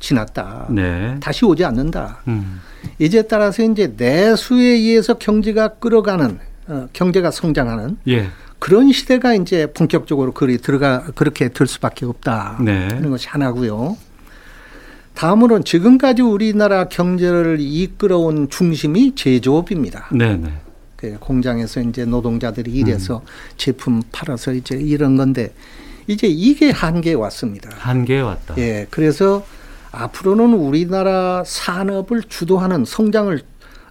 지났다. 0.00 0.68
네. 0.70 1.16
다시 1.20 1.44
오지 1.44 1.64
않는다. 1.64 2.22
음. 2.28 2.60
이제 3.00 3.22
따라서 3.22 3.64
이제 3.64 3.92
내수에 3.96 4.64
의해서 4.64 5.14
경제가 5.18 5.74
끌어가는 5.74 6.38
어, 6.68 6.88
경제가 6.92 7.30
성장하는 7.30 7.96
예. 8.08 8.28
그런 8.58 8.92
시대가 8.92 9.34
이제 9.34 9.66
본격적으로 9.72 10.32
그리 10.32 10.58
들어가 10.58 11.04
그렇게 11.14 11.48
될 11.48 11.66
수밖에 11.66 12.06
없다. 12.06 12.58
네. 12.60 12.88
하는 12.88 13.10
것이 13.10 13.28
하나고요. 13.28 13.96
다음으로는 15.14 15.64
지금까지 15.64 16.22
우리나라 16.22 16.84
경제를 16.84 17.58
이끌어온 17.60 18.50
중심이 18.50 19.16
제조업입니다. 19.16 20.10
네, 20.12 20.36
네. 20.36 20.52
그 20.64 20.67
공장에서 21.20 21.80
이제 21.80 22.04
노동자들이 22.04 22.70
일해서 22.72 23.22
제품 23.56 24.02
팔아서 24.10 24.52
이제 24.52 24.76
이런 24.76 25.16
건데 25.16 25.52
이제 26.06 26.26
이게 26.26 26.70
한계에 26.70 27.14
왔습니다. 27.14 27.70
한계에 27.72 28.20
왔다. 28.20 28.54
예, 28.58 28.86
그래서 28.90 29.44
앞으로는 29.92 30.54
우리나라 30.54 31.42
산업을 31.46 32.24
주도하는 32.24 32.84
성장을 32.84 33.40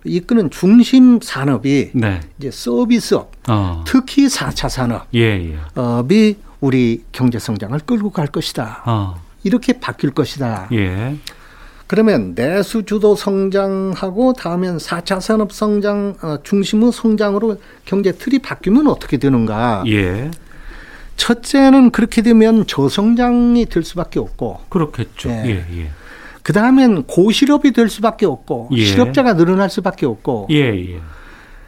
이끄는 0.03 0.49
중심 0.49 1.19
산업이 1.21 1.91
네. 1.93 2.21
이제 2.37 2.51
서비스업, 2.51 3.31
어. 3.49 3.83
특히 3.85 4.27
4차 4.27 4.69
산업이 4.69 5.05
예, 5.15 5.53
예. 5.53 6.35
우리 6.59 7.03
경제 7.11 7.39
성장을 7.39 7.77
끌고 7.79 8.09
갈 8.09 8.27
것이다. 8.27 8.83
어. 8.85 9.21
이렇게 9.43 9.73
바뀔 9.73 10.11
것이다. 10.11 10.69
예. 10.73 11.15
그러면 11.87 12.35
내수 12.35 12.83
주도 12.83 13.15
성장하고 13.15 14.33
다음엔 14.33 14.77
4차 14.77 15.21
산업 15.21 15.53
성장 15.53 16.15
어, 16.21 16.37
중심의 16.43 16.91
성장으로 16.91 17.57
경제 17.85 18.11
틀이 18.11 18.39
바뀌면 18.39 18.87
어떻게 18.87 19.17
되는가? 19.17 19.83
예. 19.87 20.29
첫째는 21.15 21.91
그렇게 21.91 22.21
되면 22.21 22.67
저성장이 22.67 23.65
될 23.65 23.83
수밖에 23.83 24.19
없고 24.19 24.59
그렇겠죠. 24.69 25.29
예. 25.29 25.43
예, 25.45 25.79
예. 25.79 25.89
그 26.43 26.53
다음엔 26.53 27.03
고실업이 27.03 27.71
될 27.71 27.89
수밖에 27.89 28.25
없고 28.25 28.69
예. 28.73 28.85
실업자가 28.85 29.35
늘어날 29.35 29.69
수밖에 29.69 30.05
없고 30.05 30.47
예, 30.51 30.93
예. 30.93 30.99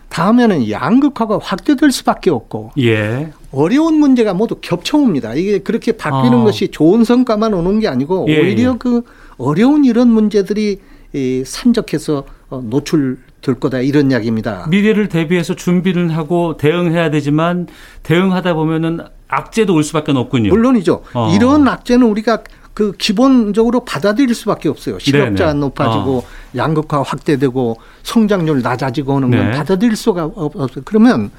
다음에는 0.09 0.69
양극화가 0.69 1.39
확대될 1.41 1.91
수밖에 1.91 2.29
없고 2.29 2.71
예. 2.79 3.31
어려운 3.51 3.95
문제가 3.95 4.33
모두 4.33 4.55
겹쳐옵니다. 4.61 5.33
이게 5.35 5.59
그렇게 5.59 5.93
바뀌는 5.93 6.39
어. 6.39 6.43
것이 6.43 6.69
좋은 6.69 7.03
성과만 7.03 7.53
오는 7.53 7.79
게 7.79 7.87
아니고 7.87 8.25
예, 8.29 8.39
오히려 8.39 8.73
예. 8.73 8.75
그 8.77 9.03
어려운 9.43 9.85
이런 9.85 10.09
문제들이 10.11 10.79
이 11.13 11.43
산적해서 11.45 12.23
어, 12.51 12.61
노출될 12.63 13.55
거다 13.59 13.79
이런 13.79 14.11
이야기입니다. 14.11 14.67
미래를 14.69 15.09
대비해서 15.09 15.55
준비를 15.55 16.15
하고 16.15 16.55
대응해야 16.57 17.09
되지만 17.09 17.67
대응하다 18.03 18.53
보면은 18.53 18.99
악재도 19.27 19.73
올 19.73 19.83
수밖에 19.83 20.11
없군요. 20.11 20.49
물론이죠. 20.49 21.03
어. 21.13 21.31
이런 21.35 21.67
악재는 21.67 22.05
우리가 22.07 22.43
그 22.73 22.91
기본적으로 22.93 23.81
받아들일 23.85 24.33
수밖에 24.35 24.69
없어요. 24.69 24.99
실업자 24.99 25.47
네네. 25.47 25.59
높아지고 25.59 26.23
양극화 26.55 27.01
확대되고 27.01 27.77
성장률 28.03 28.61
낮아지고 28.61 29.15
하는 29.17 29.31
건 29.31 29.51
네. 29.51 29.57
받아들일 29.57 29.95
수가 29.95 30.25
없- 30.25 30.55
없어요. 30.55 30.83
그러면 30.85 31.31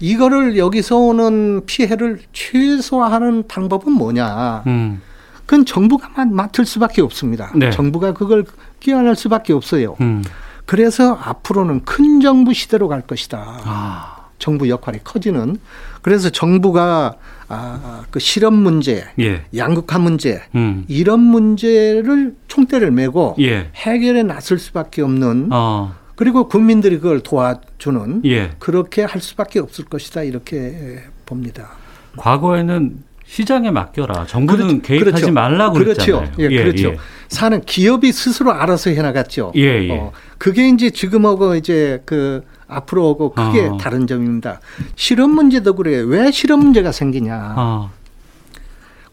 이거를 0.00 0.58
여기서 0.58 0.96
오는 0.98 1.64
피해를 1.66 2.20
최소화하는 2.32 3.44
방법은 3.48 3.92
뭐냐? 3.92 4.64
음. 4.66 5.00
그건 5.46 5.64
정부가 5.64 6.08
마- 6.16 6.24
맡을 6.24 6.64
수밖에 6.64 7.02
없습니다. 7.02 7.52
네. 7.54 7.70
정부가 7.70 8.12
그걸 8.12 8.44
끼안할 8.80 9.14
수밖에 9.16 9.52
없어요. 9.52 9.96
음. 10.00 10.22
그래서 10.66 11.14
앞으로는 11.14 11.84
큰 11.84 12.20
정부 12.20 12.54
시대로 12.54 12.88
갈 12.88 13.02
것이다. 13.02 13.38
아. 13.64 14.10
정부 14.38 14.68
역할이 14.68 14.98
커지는. 15.04 15.56
그래서 16.02 16.30
정부가 16.30 17.14
아, 17.48 18.04
그 18.10 18.18
실업 18.18 18.54
문제, 18.54 19.04
예. 19.20 19.44
양극화 19.54 19.98
문제 19.98 20.42
음. 20.54 20.84
이런 20.88 21.20
문제를 21.20 22.34
총대를 22.48 22.90
메고 22.90 23.36
예. 23.38 23.70
해결에 23.74 24.22
나설 24.22 24.58
수밖에 24.58 25.02
없는 25.02 25.48
어. 25.52 25.94
그리고 26.16 26.48
국민들이 26.48 26.98
그걸 26.98 27.20
도와주는 27.20 28.22
예. 28.24 28.50
그렇게 28.58 29.02
할 29.04 29.20
수밖에 29.20 29.60
없을 29.60 29.84
것이다 29.84 30.22
이렇게 30.22 31.02
봅니다. 31.26 31.70
과거에는 32.16 32.96
시장에 33.26 33.70
맡겨라. 33.70 34.26
정부는 34.26 34.66
그렇죠. 34.66 34.82
개입하지 34.82 35.10
그렇죠. 35.12 35.32
말라고 35.32 35.74
그렇죠. 35.74 36.18
그랬잖아요. 36.20 36.50
예, 36.50 36.62
그렇죠. 36.62 36.94
사는 37.28 37.60
기업이 37.60 38.12
스스로 38.12 38.52
알아서 38.52 38.90
해나갔죠. 38.90 39.52
예, 39.56 39.88
예. 39.88 39.90
어, 39.90 40.12
그게 40.38 40.68
이제 40.68 40.90
지금하고 40.90 41.56
이제 41.56 42.02
그 42.04 42.44
앞으로하고 42.68 43.32
크게 43.32 43.66
어. 43.66 43.76
다른 43.78 44.06
점입니다. 44.06 44.60
실업 44.94 45.30
문제도 45.30 45.74
그래요. 45.74 46.04
왜 46.06 46.30
실업 46.30 46.60
문제가 46.60 46.92
생기냐? 46.92 47.54
어. 47.56 47.90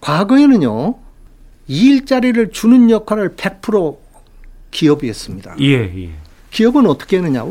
과거에는요, 0.01 0.95
이 1.67 1.85
일자리를 1.91 2.51
주는 2.51 2.89
역할을 2.89 3.35
100% 3.35 3.97
기업이 4.71 5.07
했습니다. 5.07 5.55
예, 5.61 6.03
예. 6.03 6.09
기업은 6.51 6.85
어떻게 6.85 7.17
했느냐? 7.17 7.45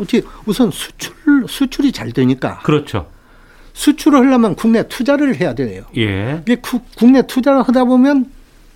우선 0.47 0.71
수출, 0.71 1.15
수출이 1.49 1.93
잘 1.93 2.13
되니까 2.13 2.59
그렇죠. 2.63 3.07
수출을 3.73 4.19
하려면 4.21 4.55
국내 4.55 4.87
투자를 4.89 5.37
해야 5.41 5.55
돼요. 5.55 5.85
예. 5.97 6.43
이게 6.47 6.57
구- 6.57 6.81
국내 6.97 7.27
투자를 7.27 7.63
하다 7.63 7.85
보면 7.85 8.27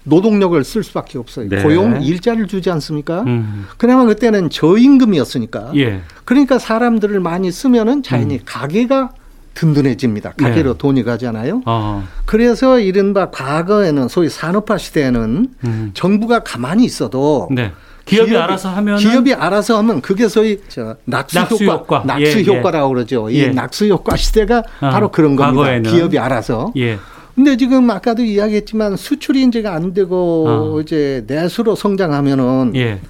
노동력을 0.05 0.63
쓸 0.65 0.83
수밖에 0.85 1.19
없어요. 1.19 1.49
네. 1.49 1.63
고용, 1.63 2.03
일자리를 2.03 2.47
주지 2.47 2.71
않습니까? 2.71 3.23
음. 3.23 3.67
그나마 3.79 4.05
그때는 4.05 4.51
저임금이었으니까. 4.51 5.73
예. 5.77 6.01
그러니까 6.25 6.59
사람들을 6.59 7.19
많이 7.21 7.51
쓰면은 7.51 8.03
자연히 8.03 8.45
가게가 8.45 9.13
든든해집니다. 9.55 10.33
가게로 10.33 10.73
네. 10.73 10.79
돈이 10.79 11.05
가잖아요. 11.05 11.63
어. 11.65 12.05
그래서 12.27 12.81
이른바 12.81 13.31
과거에는 13.31 14.09
소위 14.09 14.29
산업화 14.29 14.79
시대에는 14.79 15.49
음. 15.65 15.91
정부가 15.95 16.41
가만히 16.41 16.85
있어도 16.85 17.49
네. 17.53 17.73
기업이, 18.05 18.37
알아서 18.37 18.69
하면 18.69 18.99
기업이 18.99 19.33
알아서 19.35 19.79
하면 19.79 20.01
그게 20.03 20.29
소위 20.29 20.59
저 20.69 20.97
낙수, 21.05 21.39
낙수 21.39 21.65
효과, 21.65 21.75
효과. 21.77 22.03
낙수 22.05 22.23
예, 22.39 22.41
예. 22.41 22.45
효과라고 22.59 22.89
그러죠. 22.91 23.31
이 23.31 23.39
예. 23.41 23.49
낙수 23.49 23.87
효과 23.89 24.17
시대가 24.17 24.63
아, 24.81 24.91
바로 24.91 25.11
그런 25.11 25.37
겁니다. 25.37 25.63
과거에는. 25.63 25.91
기업이 25.91 26.19
알아서. 26.19 26.73
예. 26.77 26.99
근데 27.35 27.57
지금 27.57 27.89
아까도 27.91 28.23
이야기했지만 28.23 28.97
수출이 28.97 29.43
이제가 29.45 29.75
안 29.75 29.93
되고 29.95 30.47
어. 30.77 30.81
이제 30.81 31.25
내수로 31.27 31.75
성장하면은 31.75 32.73
예. 32.77 33.01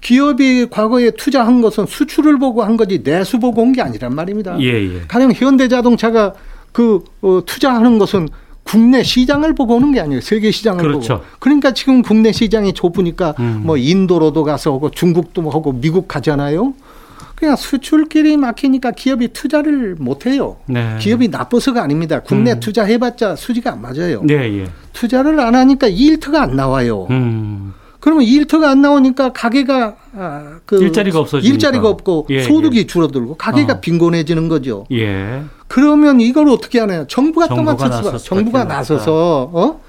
기업이 0.00 0.66
과거에 0.70 1.12
투자한 1.12 1.62
것은 1.62 1.86
수출을 1.86 2.38
보고 2.38 2.64
한 2.64 2.76
거지 2.76 3.02
내수 3.04 3.38
보고 3.38 3.62
온 3.62 3.72
게 3.72 3.80
아니란 3.80 4.14
말입니다. 4.14 4.58
예, 4.60 4.66
예. 4.96 5.00
가령 5.08 5.32
현대자동차가 5.32 6.34
그 6.72 7.04
어, 7.20 7.40
투자하는 7.46 7.98
것은 7.98 8.28
국내 8.64 9.02
시장을 9.02 9.54
보고 9.54 9.76
오는 9.76 9.92
게 9.92 10.00
아니에요. 10.00 10.20
세계 10.20 10.50
시장을 10.50 10.82
그렇죠. 10.82 11.18
보고. 11.18 11.26
그러니까 11.40 11.72
지금 11.74 12.02
국내 12.02 12.32
시장이 12.32 12.72
좁으니까 12.72 13.34
음. 13.38 13.62
뭐 13.64 13.76
인도로도 13.76 14.44
가서 14.44 14.72
오고 14.72 14.90
중국도 14.90 15.50
하고 15.50 15.72
미국 15.72 16.08
가잖아요. 16.08 16.74
그냥 17.34 17.56
수출길이 17.56 18.36
막히니까 18.36 18.92
기업이 18.92 19.28
투자를 19.32 19.96
못 19.98 20.26
해요. 20.26 20.58
네. 20.66 20.96
기업이 21.00 21.26
나빠서가 21.26 21.82
아닙니다. 21.82 22.20
국내 22.20 22.52
음. 22.52 22.60
투자해봤자 22.60 23.34
수지가 23.34 23.72
안 23.72 23.82
맞아요. 23.82 24.22
네, 24.22 24.60
예. 24.60 24.66
투자를 24.92 25.40
안 25.40 25.56
하니까 25.56 25.88
일터가 25.88 26.40
안 26.40 26.54
나와요. 26.54 27.08
음. 27.10 27.74
그러면 27.98 28.24
일터가 28.24 28.70
안 28.70 28.82
나오니까 28.82 29.32
가게가 29.32 29.96
아, 30.16 30.58
그 30.66 30.82
일자리가 30.82 31.18
없어지니까. 31.18 31.52
일자리가 31.52 31.88
없고 31.88 32.26
예, 32.30 32.42
소득이 32.42 32.78
예. 32.78 32.86
줄어들고 32.86 33.36
가게가 33.36 33.74
어. 33.74 33.80
빈곤해지는 33.80 34.48
거죠. 34.48 34.86
예. 34.92 35.42
그러면 35.72 36.20
이걸 36.20 36.50
어떻게 36.50 36.80
하나요? 36.80 37.06
정부가 37.08 37.48
또 37.48 37.54
정부가. 38.18 38.64
나서서 38.64 39.50
어? 39.54 39.80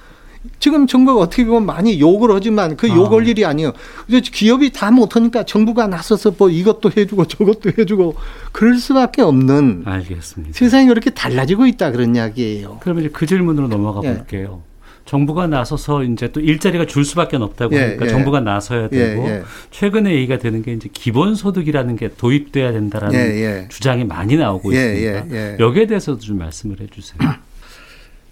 지금 0.57 0.87
정부가 0.87 1.19
어떻게 1.19 1.43
보면 1.43 1.65
많이 1.65 1.99
욕을 1.99 2.33
하지만 2.33 2.77
그 2.77 2.89
어. 2.89 2.95
욕할 2.95 3.27
일이 3.27 3.43
아니에요. 3.43 3.73
그래서 4.07 4.29
기업이 4.31 4.71
다 4.71 4.91
못하니까 4.91 5.43
정부가 5.43 5.87
나서서 5.87 6.35
뭐 6.37 6.49
이것도 6.49 6.91
해주고 6.95 7.25
저것도 7.25 7.71
해주고 7.77 8.15
그럴 8.53 8.77
수밖에 8.77 9.23
없는 9.23 9.83
알겠습니다. 9.85 10.57
세상이 10.57 10.87
그렇게 10.87 11.09
달라지고 11.09 11.65
있다 11.65 11.91
그런 11.91 12.15
이야기예요. 12.15 12.77
그러면 12.79 13.03
이제 13.03 13.11
그 13.11 13.25
질문으로 13.25 13.67
넘어가 13.67 13.99
예. 14.05 14.15
볼게요. 14.15 14.61
정부가 15.05 15.47
나서서 15.47 16.03
이제 16.03 16.31
또 16.31 16.39
일자리가 16.39 16.85
줄 16.85 17.03
수밖에 17.03 17.35
없다고 17.37 17.75
예, 17.75 17.81
하니까 17.81 18.05
예. 18.05 18.09
정부가 18.09 18.39
나서야 18.39 18.87
되고 18.89 19.27
예, 19.27 19.29
예. 19.29 19.43
최근에 19.71 20.13
얘기가 20.13 20.37
되는 20.37 20.61
게 20.63 20.73
이제 20.73 20.89
기본소득이라는 20.91 21.95
게 21.97 22.09
도입돼야 22.15 22.71
된다라는 22.71 23.15
예, 23.15 23.19
예. 23.19 23.67
주장이 23.69 24.05
많이 24.05 24.37
나오고 24.37 24.73
예, 24.73 24.77
있습니다. 24.95 25.35
예, 25.35 25.53
예. 25.53 25.57
여기에 25.59 25.87
대해서도 25.87 26.19
좀 26.19 26.37
말씀을 26.37 26.79
해주세요. 26.79 27.17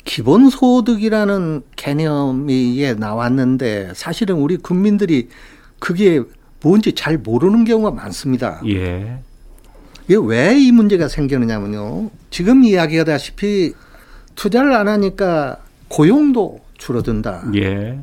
기본소득이라는 0.05 1.61
개념이 1.75 2.79
예, 2.81 2.93
나왔는데 2.93 3.91
사실은 3.93 4.35
우리 4.35 4.57
국민들이 4.57 5.29
그게 5.79 6.21
뭔지 6.63 6.93
잘 6.93 7.17
모르는 7.17 7.65
경우가 7.65 7.91
많습니다. 7.91 8.61
예, 8.67 9.17
이게 10.05 10.17
왜 10.21 10.55
이 10.57 10.71
문제가 10.71 11.07
생기느냐면요. 11.07 12.09
지금 12.29 12.63
이야기하다시피 12.63 13.73
투자를 14.35 14.73
안 14.73 14.87
하니까 14.87 15.57
고용도 15.91 16.59
줄어든다. 16.77 17.43
예, 17.55 17.99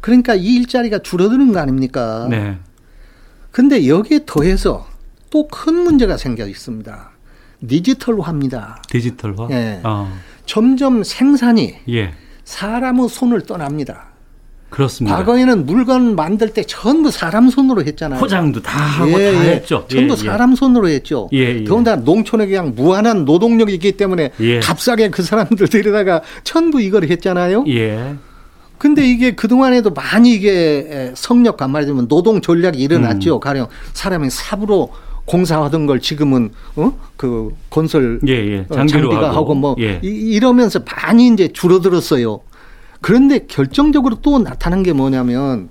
그러니까 0.00 0.34
이 0.34 0.56
일자리가 0.56 0.98
줄어드는 0.98 1.52
거 1.52 1.58
아닙니까? 1.60 2.26
네, 2.28 2.58
근데 3.50 3.88
여기에 3.88 4.20
더해서 4.26 4.86
또 5.30 5.48
큰 5.48 5.74
문제가 5.74 6.16
생겨 6.16 6.46
있습니다. 6.46 7.10
디지털화입니다. 7.66 8.82
디지털화. 8.88 9.48
예. 9.50 9.80
어, 9.84 10.10
점점 10.46 11.02
생산이 11.02 11.74
예, 11.90 12.14
사람의 12.44 13.08
손을 13.08 13.42
떠납니다. 13.42 14.07
그렇습니다. 14.70 15.16
과거에는 15.16 15.66
물건 15.66 16.14
만들 16.14 16.50
때 16.50 16.62
전부 16.62 17.10
사람 17.10 17.48
손으로 17.48 17.84
했잖아요. 17.84 18.20
포장도 18.20 18.62
다 18.62 18.78
하고 18.78 19.20
예, 19.20 19.32
다 19.32 19.46
예. 19.46 19.50
했죠. 19.54 19.86
전부 19.88 20.14
예, 20.14 20.16
사람 20.16 20.54
손으로 20.54 20.88
했죠. 20.88 21.28
예, 21.32 21.60
예. 21.60 21.64
더군다나 21.64 22.02
농촌에 22.02 22.46
그냥 22.46 22.74
무한한 22.74 23.24
노동력이 23.24 23.72
있기 23.74 23.92
때문에 23.92 24.30
예. 24.40 24.60
값싸게 24.60 25.08
그 25.10 25.22
사람들 25.22 25.68
데려다가 25.68 26.22
전부 26.44 26.80
이걸 26.80 27.04
했잖아요. 27.04 27.64
예, 27.68 28.16
근데 28.76 29.08
이게 29.08 29.32
그동안에도 29.32 29.90
많이 29.90 30.34
이게 30.34 31.12
성력화 31.14 31.66
말하자면 31.68 32.08
노동 32.08 32.40
전략이 32.40 32.78
일어났죠. 32.78 33.36
음. 33.36 33.40
가령 33.40 33.66
사람이 33.94 34.30
삽으로 34.30 34.90
공사하던 35.24 35.86
걸 35.86 36.00
지금은 36.00 36.50
어그 36.74 37.54
건설 37.70 38.20
예, 38.26 38.32
예. 38.32 38.66
장비가 38.72 39.28
하고, 39.28 39.36
하고, 39.36 39.54
뭐 39.54 39.76
예. 39.78 40.00
이, 40.02 40.08
이러면서 40.08 40.80
많이 40.80 41.28
이제 41.28 41.48
줄어들었어요. 41.48 42.40
그런데 43.00 43.46
결정적으로 43.46 44.16
또 44.22 44.38
나타난 44.38 44.82
게 44.82 44.92
뭐냐면 44.92 45.68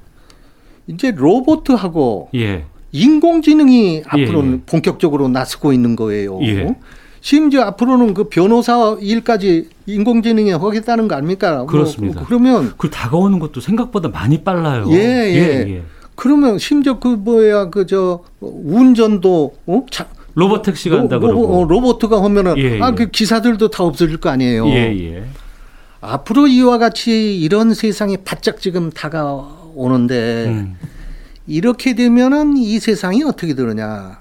이제 0.87 1.11
로봇하고 1.15 2.29
예, 2.35 2.65
인공지능이 2.91 4.03
앞으로는 4.07 4.53
예. 4.53 4.61
본격적으로 4.65 5.27
나서고 5.27 5.73
있는 5.73 5.95
거예요. 5.95 6.39
예. 6.43 6.75
심지어 7.19 7.63
앞으로는 7.63 8.13
그 8.13 8.25
변호사 8.29 8.95
일까지 9.01 9.67
인공지능이 9.85 10.51
하겠다는 10.51 11.07
거 11.09 11.15
아닙니까? 11.15 11.57
뭐 11.57 11.65
그렇습니다. 11.65 12.23
그러면 12.25 12.73
그 12.77 12.89
다가오는 12.89 13.39
것도 13.39 13.59
생각보다 13.59 14.07
많이 14.09 14.43
빨라요. 14.43 14.85
예, 14.91 14.95
예. 14.97 15.81
그러면 16.15 16.57
심지어 16.57 16.99
그 16.99 17.07
뭐야 17.09 17.69
그 17.69 17.85
저 17.85 18.23
운전도 18.39 19.53
어? 19.65 19.85
자, 19.91 20.07
로봇 20.35 20.61
택시가 20.61 20.97
한다 20.99 21.19
그러고. 21.19 21.61
어, 21.61 21.65
로봇가 21.65 22.23
하면은 22.23 22.57
예, 22.57 22.79
아 22.81 22.91
예. 22.91 22.95
그 22.95 23.09
기사들도 23.09 23.69
다 23.69 23.83
없어질 23.83 24.17
거 24.17 24.29
아니에요. 24.29 24.67
예, 24.69 24.95
예. 24.97 25.23
앞으로 26.01 26.47
이와 26.47 26.77
같이 26.77 27.39
이런 27.39 27.73
세상이 27.73 28.17
바짝 28.17 28.61
지금 28.61 28.91
다가오는데 28.91 30.45
음. 30.47 30.77
이렇게 31.47 31.95
되면은 31.95 32.57
이 32.57 32.79
세상이 32.79 33.23
어떻게 33.23 33.55
되느냐. 33.55 34.19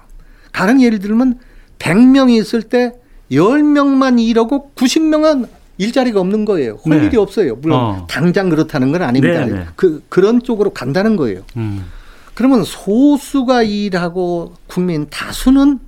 가령 0.53 0.81
예를 0.81 0.99
들면 0.99 1.39
100명이 1.79 2.39
있을 2.39 2.63
때 2.63 2.93
10명만 3.31 4.19
일하고 4.19 4.71
90명은 4.75 5.47
일자리가 5.77 6.19
없는 6.19 6.45
거예요. 6.45 6.79
할 6.85 6.99
네. 6.99 7.05
일이 7.05 7.17
없어요. 7.17 7.55
물론 7.57 7.79
어. 7.79 8.07
당장 8.09 8.49
그렇다는 8.49 8.91
건 8.91 9.03
아닙니다. 9.03 9.45
네, 9.45 9.51
네. 9.51 9.65
그 9.75 10.03
그런 10.09 10.41
쪽으로 10.41 10.71
간다는 10.71 11.15
거예요. 11.15 11.41
음. 11.57 11.85
그러면 12.33 12.63
소수가 12.63 13.63
일하고 13.63 14.53
국민 14.67 15.07
다수는 15.09 15.79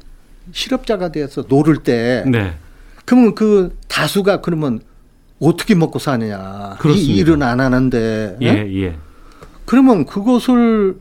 실업자가 0.52 1.12
돼서 1.12 1.44
놀 1.48 1.78
때 1.78 2.24
네. 2.28 2.54
그러면 3.06 3.34
그 3.34 3.76
다수가 3.88 4.42
그러면 4.42 4.82
어떻게 5.40 5.76
먹고 5.76 6.00
사느냐. 6.00 6.76
이 6.76 6.82
그렇습니다. 6.82 7.14
일은 7.14 7.44
안 7.44 7.60
하는데. 7.60 8.38
예, 8.42 8.46
예? 8.46 8.82
예. 8.84 8.96
그러면 9.66 10.06
그것을 10.06 10.98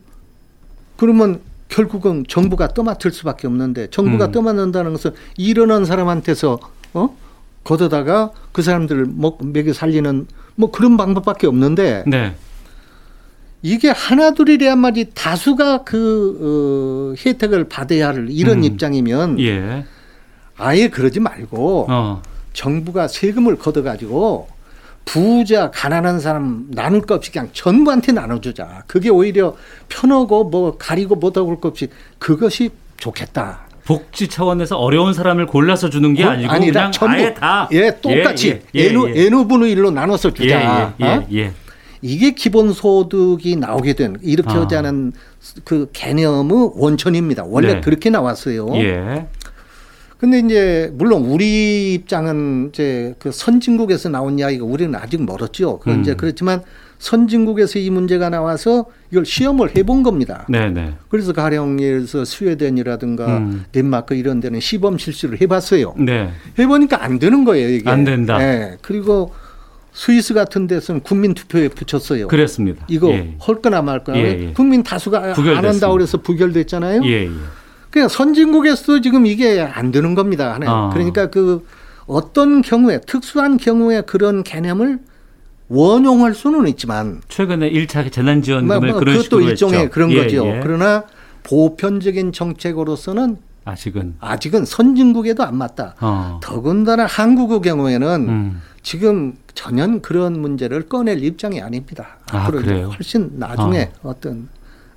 그러면 0.97 1.41
결국은 1.69 2.25
정부가 2.29 2.69
떠맡을 2.69 3.13
수밖에 3.13 3.47
없는데 3.47 3.89
정부가 3.91 4.27
음. 4.27 4.33
떠맡는다는 4.33 4.93
것은 4.93 5.13
일하는 5.37 5.85
사람한테서 5.85 6.59
어 6.95 7.17
걷어다가 7.65 8.31
그 8.53 8.63
사람들을 8.63 9.07
먹 9.11 9.39
먹여 9.41 9.73
살리는 9.73 10.27
뭐 10.55 10.71
그런 10.71 10.97
방법밖에 10.97 11.47
없는데 11.47 12.05
네. 12.07 12.35
이게 13.63 13.91
하나둘이래야 13.91 14.77
말이 14.77 15.07
다수가 15.15 15.85
그 15.85 17.15
어, 17.15 17.23
혜택을 17.25 17.69
받아야 17.69 18.09
할 18.09 18.29
이런 18.31 18.59
음. 18.59 18.65
입장이면 18.65 19.41
예. 19.41 19.85
아예 20.57 20.89
그러지 20.89 21.21
말고 21.21 21.87
어. 21.89 22.23
정부가 22.53 23.09
세금을 23.09 23.57
걷어가지고 23.57 24.49
부자 25.05 25.71
가난한 25.71 26.21
사람 26.21 26.67
나눌 26.71 27.01
것 27.01 27.15
없이 27.15 27.33
그냥 27.33 27.49
전부한테 27.53 28.13
나눠주자. 28.13 28.83
그게 28.87 29.09
오히려 29.09 29.57
편하고 29.89 30.45
뭐 30.45 30.77
가리고 30.77 31.15
못하고 31.17 31.59
것 31.59 31.69
없이 31.71 31.89
그것이 32.19 32.71
좋겠다. 32.99 33.61
복지 33.87 34.29
차원에서 34.29 34.77
어려운 34.77 35.15
사람을 35.15 35.47
골라서 35.47 35.89
주는 35.89 36.13
게 36.13 36.23
어? 36.23 36.29
아니고 36.31 36.53
아니라 36.53 36.91
그냥 36.91 36.93
전부 36.93 37.35
다 37.41 37.69
예 37.73 37.91
똑같이 38.03 38.61
예, 38.75 38.81
예, 38.81 38.93
예. 39.15 39.27
애누분의 39.27 39.73
일로 39.73 39.91
나눠서 39.91 40.35
주자. 40.35 40.95
예, 41.01 41.05
예, 41.07 41.09
어? 41.09 41.25
예, 41.33 41.39
예. 41.39 41.53
이게 42.03 42.33
기본 42.33 42.73
소득이 42.75 43.57
나오게 43.57 43.95
된 43.95 44.17
이렇게 44.23 44.51
아. 44.51 44.61
하자는 44.61 45.13
그 45.65 45.89
개념의 45.95 46.73
원천입니다. 46.75 47.45
원래 47.47 47.75
네. 47.75 47.81
그렇게 47.81 48.11
나왔어요. 48.11 48.69
예. 48.75 49.27
근데 50.19 50.41
이제 50.41 50.91
물론 50.95 51.27
우리 51.27 51.95
입장은 51.95 52.71
이제 52.71 53.15
그 53.21 53.31
선진국에서 53.31 54.09
나온 54.09 54.39
이야기가 54.39 54.65
우리는 54.65 54.95
아직 54.97 55.25
멀었죠. 55.25 55.79
그 55.79 55.91
음. 55.91 56.01
이제 56.01 56.15
그렇지만 56.15 56.63
선진국에서 56.99 57.79
이 57.79 57.91
문제가 57.91 58.29
나와서 58.29 58.87
이걸 59.13 59.25
시험을 59.25 59.77
해본 59.77 60.03
겁니다. 60.03 60.45
네, 60.49 60.69
네. 60.71 60.95
그래서 61.09 61.33
가령 61.33 61.81
예를 61.81 62.07
들어서 62.07 62.25
스웨덴이라든가 62.25 63.39
음. 63.39 63.65
덴마크 63.71 64.15
이런 64.15 64.41
데는 64.41 64.59
시범 64.59 64.99
실시를 64.99 65.41
해봤어요. 65.41 65.95
네. 65.99 66.31
해보니까 66.59 67.05
안 67.05 67.21
되는 67.21 67.45
거예요 67.45 67.69
이게. 67.69 67.89
안 67.89 68.03
된다. 68.03 68.43
예. 68.43 68.77
그리고 68.83 69.33
스위스 69.93 70.35
같은 70.35 70.67
데서는 70.67 71.03
국민 71.03 71.35
투표에 71.35 71.69
붙였어요. 71.69 72.27
그랬습니다. 72.27 72.85
이거 72.89 73.11
예. 73.11 73.37
할 73.41 73.63
거나 73.63 73.83
말 73.83 74.03
거나 74.03 74.19
예, 74.19 74.49
예. 74.49 74.53
국민 74.53 74.83
다수가 74.83 75.19
안 75.19 75.33
부결됐습니다. 75.35 75.69
한다고 75.69 75.93
그래서 75.95 76.19
부결됐잖아요. 76.21 77.03
예, 77.05 77.25
예. 77.27 77.31
그러니까 77.91 78.09
선진국에서도 78.15 79.01
지금 79.01 79.27
이게 79.27 79.61
안 79.61 79.91
되는 79.91 80.15
겁니다. 80.15 80.55
하나. 80.55 80.71
아. 80.71 80.91
그러니까 80.93 81.31
그 81.31 81.67
어떤 82.07 82.63
경우에 82.63 83.01
특수한 83.01 83.57
경우에 83.57 84.01
그런 84.03 84.43
개념을 84.43 85.01
원용할 85.69 86.35
수는 86.35 86.67
있지만 86.69 87.21
최근에 87.29 87.71
1차 87.71 88.11
재난지원금을 88.11 88.81
뭐, 88.81 88.89
뭐 88.91 88.99
그런 88.99 89.19
그것도 89.19 89.43
일종의 89.43 89.81
했죠. 89.81 89.91
그런 89.91 90.11
예, 90.13 90.23
거죠. 90.23 90.47
예. 90.47 90.61
그러나 90.63 91.05
보편적인 91.43 92.33
정책으로서는 92.33 93.37
아직은 93.65 94.17
아직은 94.21 94.65
선진국에도 94.65 95.45
안 95.45 95.57
맞다. 95.57 95.95
어. 96.01 96.41
더군다나 96.43 97.05
한국의 97.05 97.61
경우에는 97.61 98.29
음. 98.29 98.63
지금 98.83 99.35
전혀 99.55 99.87
그런 100.01 100.41
문제를 100.41 100.89
꺼낼 100.89 101.23
입장이 101.23 101.61
아닙니다. 101.61 102.17
아, 102.31 102.45
앞으로 102.45 102.61
이제 102.61 102.69
그래요? 102.69 102.89
훨씬 102.89 103.33
나중에 103.35 103.91
어떤 104.03 104.49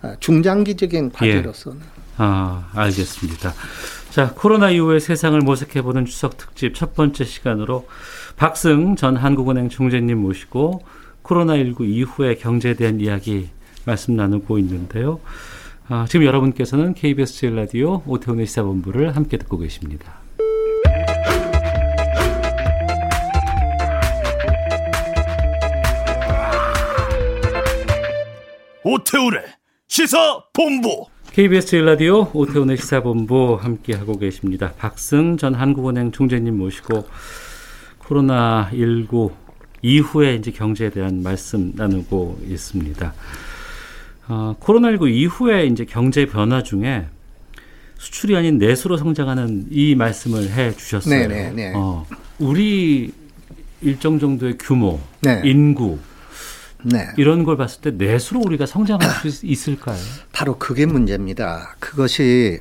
아, 0.02 0.16
중장기적인 0.20 1.12
과제로서는 1.12 1.82
아, 2.24 2.70
알겠습니다. 2.76 3.52
자, 4.12 4.32
코로나 4.36 4.70
이후의 4.70 5.00
세상을 5.00 5.40
모색해보는 5.40 6.06
추석 6.06 6.38
특집 6.38 6.76
첫 6.76 6.94
번째 6.94 7.24
시간으로 7.24 7.88
박승 8.36 8.96
전 8.96 9.18
한국은행 9.18 9.70
총재님 9.70 10.20
모시고 10.20 10.84
코로나19 11.24 11.82
이후의 11.82 12.38
경제에 12.38 12.76
대한 12.76 13.00
이야기 13.00 13.50
말씀 13.86 14.16
나누고 14.16 14.60
있는데요. 14.60 15.20
아, 15.88 16.06
지금 16.08 16.28
여러분께서는 16.28 16.94
KBS 16.94 17.40
제일 17.40 17.56
라디오 17.56 18.04
오태훈의 18.06 18.46
시사본부를 18.46 19.16
함께 19.16 19.38
듣고 19.38 19.58
계십니다. 19.58 20.20
오태우래 28.84 29.44
시사 29.88 30.44
본부 30.54 31.08
KBS 31.34 31.66
제일 31.66 31.86
라디오 31.86 32.30
오태훈의 32.34 32.76
시사본부 32.76 33.58
함께 33.62 33.94
하고 33.94 34.18
계십니다. 34.18 34.74
박승 34.78 35.38
전 35.38 35.56
한국은행 35.56 36.12
총재님 36.12 36.58
모시고 36.58 37.08
코로나 38.00 38.70
19 38.74 39.32
이후에 39.82 40.36
이제 40.36 40.52
경제에 40.52 40.90
대한 40.90 41.24
말씀 41.24 41.72
나누고 41.74 42.42
있습니다. 42.50 43.14
어, 44.28 44.56
코로나19 44.60 45.10
이후에 45.10 45.68
이제 45.68 45.86
경제 45.86 46.26
변화 46.26 46.64
중에 46.64 47.06
수출이 47.98 48.36
아닌 48.36 48.58
내수로 48.58 48.98
성장하는 48.98 49.68
이 49.72 49.96
말씀을 49.96 50.52
해 50.52 50.76
주셨어요. 50.76 51.18
네, 51.18 51.28
네, 51.28 51.52
네. 51.52 51.74
어, 51.74 52.06
우리 52.40 53.14
일정 53.82 54.20
정도의 54.20 54.58
규모, 54.60 55.00
네. 55.22 55.42
인구 55.46 55.98
네. 56.84 57.08
이런 57.18 57.44
걸 57.44 57.58
봤을 57.58 57.82
때 57.82 57.92
내수로 57.92 58.42
우리가 58.42 58.66
성장할 58.66 59.30
수 59.30 59.46
있을까요? 59.46 59.98
바로 60.32 60.58
그게 60.58 60.86
문제입니다. 60.86 61.76
그것이 61.80 62.60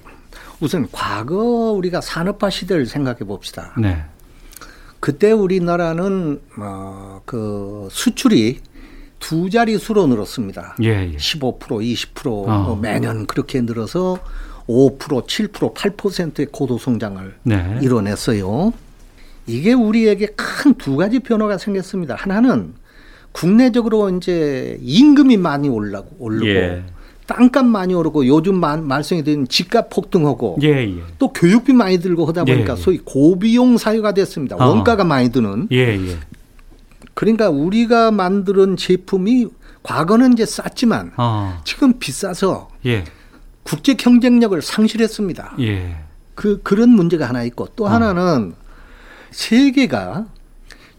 우선 0.61 0.88
과거 0.92 1.37
우리가 1.72 2.00
산업화 2.00 2.50
시대를 2.50 2.87
생각해 2.87 3.20
봅시다. 3.20 3.74
네. 3.78 4.04
그때 5.00 5.33
우리나라는 5.33 6.40
어, 6.59 7.22
그 7.24 7.88
수출이 7.90 8.61
두 9.18 9.48
자리 9.50 9.78
수로 9.78 10.06
늘었습니다. 10.06 10.76
예, 10.83 11.11
예. 11.12 11.16
15% 11.16 11.59
20% 11.59 12.26
어. 12.26 12.62
뭐 12.62 12.76
매년 12.76 13.26
그렇게 13.26 13.61
늘어서 13.62 14.18
5% 14.66 15.26
7% 15.26 15.74
8%의 15.74 16.46
고도 16.52 16.78
성장을 16.78 17.35
네. 17.44 17.78
이뤄냈어요. 17.83 18.72
이게 19.46 19.72
우리에게 19.72 20.26
큰 20.37 20.74
두 20.74 20.96
가지 20.96 21.18
변화가 21.20 21.59
생겼습니다. 21.59 22.14
하나는 22.14 22.74
국내적으로 23.33 24.09
이제 24.11 24.79
임금이 24.83 25.37
많이 25.37 25.69
올라고 25.69 26.09
오르고 26.19 26.47
예. 26.49 26.85
땅값 27.27 27.64
많이 27.64 27.95
오르고 27.95 28.27
요즘 28.27 28.57
말- 28.57 28.83
말썽이 28.83 29.23
되는 29.23 29.47
집값 29.47 29.88
폭등하고 29.88 30.59
예, 30.62 30.69
예. 30.85 30.95
또 31.19 31.33
교육비 31.33 31.73
많이 31.73 31.99
들고 31.99 32.27
하다 32.27 32.45
보니까 32.45 32.75
예, 32.75 32.77
예. 32.79 32.83
소위 32.83 32.99
고비용 32.99 33.79
사회가 33.79 34.12
됐습니다. 34.12 34.57
어. 34.57 34.69
원가가 34.69 35.05
많이 35.05 35.31
드는. 35.31 35.69
예, 35.71 35.77
예. 35.97 36.19
그러니까 37.14 37.49
우리가 37.51 38.11
만드는 38.11 38.77
제품이 38.77 39.47
과거는 39.85 40.33
이제 40.33 40.45
쌌지만 40.45 41.12
어. 41.16 41.61
지금 41.64 41.99
비싸서 42.01 42.69
예. 42.87 43.05
국제 43.62 43.95
경쟁력을 43.95 44.61
상실했습니다. 44.61 45.55
예. 45.61 45.97
그 46.35 46.61
그런 46.64 46.88
문제가 46.90 47.29
하나 47.29 47.45
있고 47.45 47.69
또 47.77 47.85
어. 47.85 47.88
하나는 47.88 48.55
세계가 49.31 50.27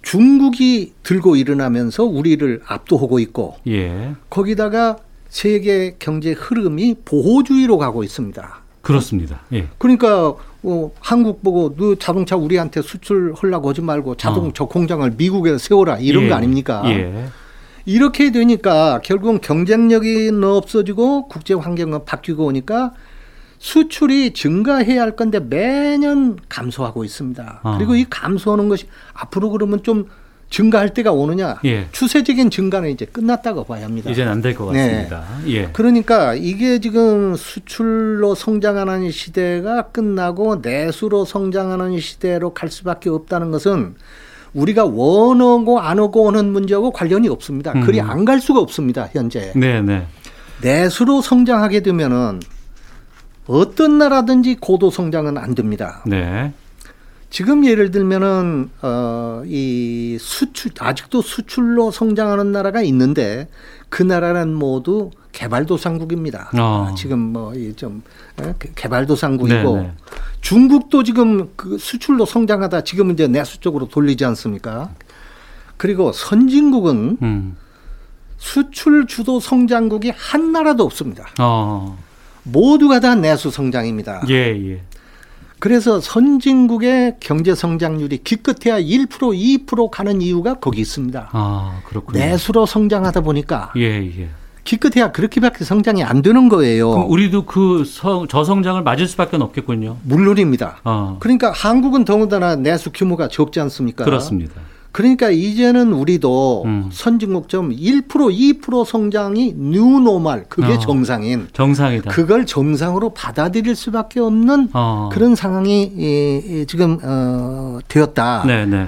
중국이 0.01 0.93
들고 1.03 1.35
일어나면서 1.35 2.03
우리를 2.03 2.61
압도하고 2.65 3.19
있고 3.19 3.55
예. 3.67 4.13
거기다가 4.29 4.97
세계 5.29 5.95
경제 5.99 6.31
흐름이 6.31 6.95
보호주의로 7.05 7.77
가고 7.77 8.03
있습니다. 8.03 8.61
그렇습니다. 8.81 9.41
예. 9.53 9.67
그러니까 9.77 10.33
어, 10.63 10.91
한국 10.99 11.41
보고 11.43 11.75
너 11.75 11.95
자동차 11.95 12.35
우리한테 12.35 12.81
수출하려고 12.81 13.69
하지 13.69 13.81
말고 13.81 14.15
자동차 14.17 14.65
공장을 14.65 15.09
미국에 15.17 15.57
세워라 15.57 15.97
이런 15.97 16.23
어. 16.23 16.25
예. 16.25 16.29
거 16.29 16.35
아닙니까? 16.35 16.83
예. 16.85 17.27
이렇게 17.85 18.31
되니까 18.31 19.01
결국은 19.03 19.41
경쟁력이 19.41 20.31
없어지고 20.43 21.27
국제 21.27 21.53
환경은 21.53 22.05
바뀌고 22.05 22.45
오니까 22.45 22.93
수출이 23.65 24.33
증가해야 24.33 25.03
할 25.03 25.15
건데 25.15 25.39
매년 25.39 26.35
감소하고 26.49 27.03
있습니다. 27.03 27.59
아. 27.61 27.77
그리고 27.77 27.95
이 27.95 28.05
감소하는 28.09 28.69
것이 28.69 28.87
앞으로 29.13 29.51
그러면 29.51 29.83
좀 29.83 30.07
증가할 30.49 30.95
때가 30.95 31.11
오느냐? 31.11 31.59
예. 31.65 31.87
추세적인 31.91 32.49
증가는 32.49 32.89
이제 32.89 33.05
끝났다고 33.05 33.63
봐야 33.65 33.85
합니다. 33.85 34.09
이제는 34.09 34.31
안될것 34.31 34.73
네. 34.73 34.87
같습니다. 34.87 35.23
예. 35.45 35.69
그러니까 35.71 36.33
이게 36.33 36.79
지금 36.79 37.35
수출로 37.35 38.33
성장하는 38.33 39.11
시대가 39.11 39.83
끝나고 39.83 40.57
내수로 40.63 41.23
성장하는 41.25 41.99
시대로 41.99 42.55
갈 42.55 42.69
수밖에 42.71 43.11
없다는 43.11 43.51
것은 43.51 43.93
우리가 44.55 44.85
원하고 44.85 45.79
안 45.79 45.99
오고 45.99 46.23
오는 46.23 46.51
문제하고 46.51 46.91
관련이 46.91 47.29
없습니다. 47.29 47.73
음. 47.73 47.81
그리 47.85 48.01
안 48.01 48.25
갈 48.25 48.41
수가 48.41 48.59
없습니다. 48.59 49.07
현재 49.13 49.53
네, 49.55 49.81
네. 49.83 50.07
내수로 50.63 51.21
성장하게 51.21 51.81
되면은 51.81 52.39
어떤 53.51 53.97
나라든지 53.97 54.55
고도 54.55 54.89
성장은 54.89 55.37
안 55.37 55.55
됩니다. 55.55 56.03
네. 56.07 56.53
지금 57.29 57.65
예를 57.65 57.91
들면은 57.91 58.69
어이 58.81 60.17
수출 60.19 60.71
아직도 60.79 61.21
수출로 61.21 61.91
성장하는 61.91 62.51
나라가 62.51 62.81
있는데 62.81 63.49
그 63.89 64.03
나라는 64.03 64.53
모두 64.53 65.11
개발도상국입니다. 65.31 66.51
어. 66.57 66.93
지금 66.97 67.19
뭐좀 67.19 68.03
개발도상국이고 68.75 69.75
네, 69.77 69.81
네. 69.83 69.93
중국도 70.41 71.03
지금 71.03 71.49
그 71.55 71.77
수출로 71.77 72.25
성장하다 72.25 72.83
지금 72.83 73.11
이제 73.11 73.27
내수 73.27 73.59
쪽으로 73.59 73.87
돌리지 73.87 74.25
않습니까? 74.25 74.89
그리고 75.77 76.11
선진국은 76.11 77.17
음. 77.21 77.57
수출 78.37 79.07
주도 79.07 79.39
성장국이 79.39 80.11
한 80.15 80.51
나라도 80.51 80.83
없습니다. 80.83 81.27
어. 81.39 81.97
모두가 82.43 82.99
다 82.99 83.15
내수 83.15 83.51
성장입니다. 83.51 84.23
예, 84.29 84.33
예. 84.33 84.81
그래서 85.59 86.01
선진국의 86.01 87.17
경제 87.19 87.53
성장률이 87.53 88.23
기껏해야 88.23 88.81
1% 88.81 89.07
2% 89.67 89.91
가는 89.91 90.19
이유가 90.19 90.55
거기 90.55 90.81
있습니다. 90.81 91.29
아, 91.31 91.81
그렇군요. 91.85 92.19
내수로 92.19 92.65
성장하다 92.65 93.21
보니까 93.21 93.71
예, 93.77 94.03
예. 94.03 94.29
기껏해야 94.63 95.11
그렇게밖에 95.11 95.63
성장이 95.63 96.03
안 96.03 96.21
되는 96.21 96.49
거예요. 96.49 96.89
그럼 96.91 97.11
우리도 97.11 97.45
그 97.45 97.83
성, 97.85 98.27
저성장을 98.27 98.81
맞을 98.83 99.07
수밖에 99.07 99.37
없겠군요. 99.37 99.97
물론입니다. 100.03 100.77
어. 100.83 101.17
그러니까 101.19 101.51
한국은 101.51 102.05
더군다나 102.05 102.55
내수 102.55 102.91
규모가 102.91 103.27
적지 103.27 103.59
않습니까? 103.59 104.03
그렇습니다. 104.03 104.61
그러니까 104.91 105.29
이제는 105.29 105.93
우리도 105.93 106.63
음. 106.65 106.89
선진국점 106.91 107.71
1% 107.71 108.07
2% 108.07 108.85
성장이 108.85 109.55
뉴노멀 109.57 110.45
그게 110.49 110.73
어. 110.73 110.79
정상인 110.79 111.47
정상이다. 111.53 112.11
그걸 112.11 112.45
정상으로 112.45 113.13
받아들일 113.13 113.75
수밖에 113.75 114.19
없는 114.19 114.69
어. 114.73 115.09
그런 115.13 115.35
상황이 115.35 115.83
이, 115.83 116.41
이 116.45 116.65
지금 116.67 116.99
어, 117.03 117.79
되었다. 117.87 118.43
네, 118.45 118.65
네. 118.65 118.87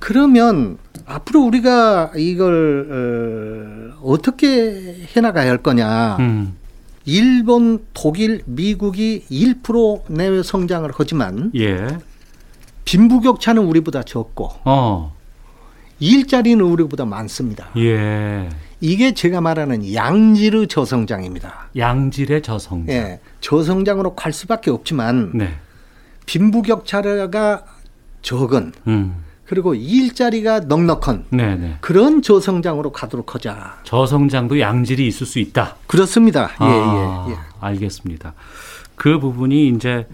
그러면 0.00 0.78
앞으로 1.06 1.42
우리가 1.42 2.12
이걸 2.16 3.92
어, 3.94 3.98
어떻게 4.02 5.06
해나가야 5.14 5.48
할 5.48 5.58
거냐? 5.58 6.16
음. 6.18 6.56
일본, 7.04 7.84
독일, 7.94 8.42
미국이 8.46 9.24
1% 9.30 10.02
내외 10.08 10.42
성장을 10.42 10.90
하지만 10.94 11.50
예. 11.54 11.86
빈부격차는 12.84 13.62
우리보다 13.64 14.02
적고 14.02 14.50
어. 14.64 15.19
일자리는 16.00 16.64
우리보다 16.64 17.04
많습니다. 17.04 17.68
예. 17.76 18.48
이게 18.80 19.12
제가 19.12 19.40
말하는 19.42 19.94
양질의 19.94 20.68
저성장입니다. 20.68 21.68
양질의 21.76 22.42
저성장. 22.42 22.94
예, 22.94 23.20
저성장으로 23.40 24.14
갈 24.14 24.32
수밖에 24.32 24.70
없지만 24.70 25.32
네. 25.34 25.54
빈부격차가 26.24 27.64
적은 28.22 28.72
음. 28.86 29.16
그리고 29.44 29.74
일자리가 29.74 30.60
넉넉한 30.60 31.26
네, 31.30 31.56
네. 31.56 31.76
그런 31.80 32.22
저성장으로 32.22 32.92
가도록 32.92 33.34
하자. 33.34 33.80
저성장도 33.84 34.60
양질이 34.60 35.06
있을 35.06 35.26
수 35.26 35.38
있다. 35.38 35.76
그렇습니다. 35.86 36.50
예, 36.60 36.64
아, 36.64 37.26
예, 37.28 37.32
예. 37.32 37.36
알겠습니다. 37.60 38.32
그 38.94 39.18
부분이 39.18 39.68
이제 39.68 40.06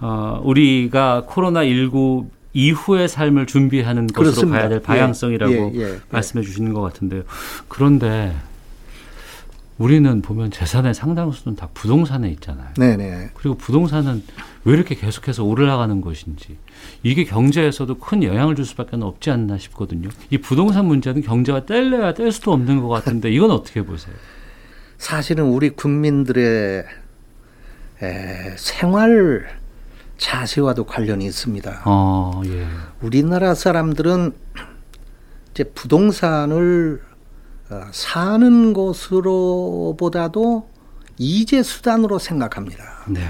어, 0.00 0.40
우리가 0.44 1.24
코로나 1.26 1.64
19 1.64 2.28
이후의 2.58 3.08
삶을 3.08 3.46
준비하는 3.46 4.08
것으로 4.08 4.32
그렇습니다. 4.32 4.58
봐야 4.58 4.68
될 4.68 4.80
방향성이라고 4.80 5.52
예, 5.52 5.72
예, 5.74 5.80
예. 5.80 5.98
말씀해 6.10 6.44
주시는 6.44 6.74
것 6.74 6.80
같은데요. 6.80 7.22
그런데 7.68 8.34
우리는 9.78 10.22
보면 10.22 10.50
재산의 10.50 10.92
상당수는 10.92 11.54
다 11.54 11.68
부동산에 11.72 12.28
있잖아요. 12.30 12.66
네, 12.76 12.96
네. 12.96 13.30
그리고 13.34 13.56
부동산은 13.56 14.24
왜 14.64 14.74
이렇게 14.74 14.96
계속해서 14.96 15.44
올라가는 15.44 16.00
것인지 16.00 16.56
이게 17.04 17.22
경제에서도 17.22 17.96
큰 17.98 18.24
영향을 18.24 18.56
줄 18.56 18.64
수밖에 18.64 18.96
없지 19.00 19.30
않나 19.30 19.56
싶거든요. 19.58 20.08
이 20.30 20.38
부동산 20.38 20.86
문제는 20.86 21.22
경제와 21.22 21.60
뗄래야 21.60 22.14
뗄 22.14 22.32
수도 22.32 22.52
없는 22.52 22.80
것 22.80 22.88
같은데 22.88 23.30
이건 23.30 23.52
어떻게 23.52 23.82
보세요? 23.82 24.16
사실은 24.98 25.44
우리 25.44 25.70
국민들의 25.70 26.84
에, 28.02 28.56
생활 28.56 29.46
자세와도 30.18 30.84
관련이 30.84 31.24
있습니다. 31.26 31.82
어, 31.84 32.42
예. 32.46 32.66
우리나라 33.00 33.54
사람들은 33.54 34.32
이제 35.52 35.64
부동산을 35.64 37.00
어, 37.70 37.80
사는 37.92 38.72
것으로보다도 38.72 40.68
이재 41.18 41.62
수단으로 41.62 42.18
생각합니다. 42.18 42.84
네. 43.08 43.20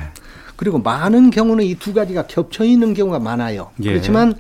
그리고 0.56 0.78
많은 0.78 1.30
경우는 1.30 1.64
이 1.64 1.74
두 1.76 1.94
가지가 1.94 2.26
겹쳐 2.26 2.64
있는 2.64 2.94
경우가 2.94 3.18
많아요. 3.20 3.70
예. 3.82 3.90
그렇지만 3.90 4.34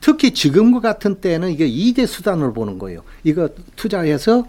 특히 0.00 0.32
지금과 0.32 0.80
같은 0.80 1.20
때는 1.20 1.50
이게 1.50 1.66
이재 1.66 2.06
수단으로 2.06 2.52
보는 2.54 2.78
거예요. 2.78 3.02
이거 3.24 3.48
투자해서 3.76 4.44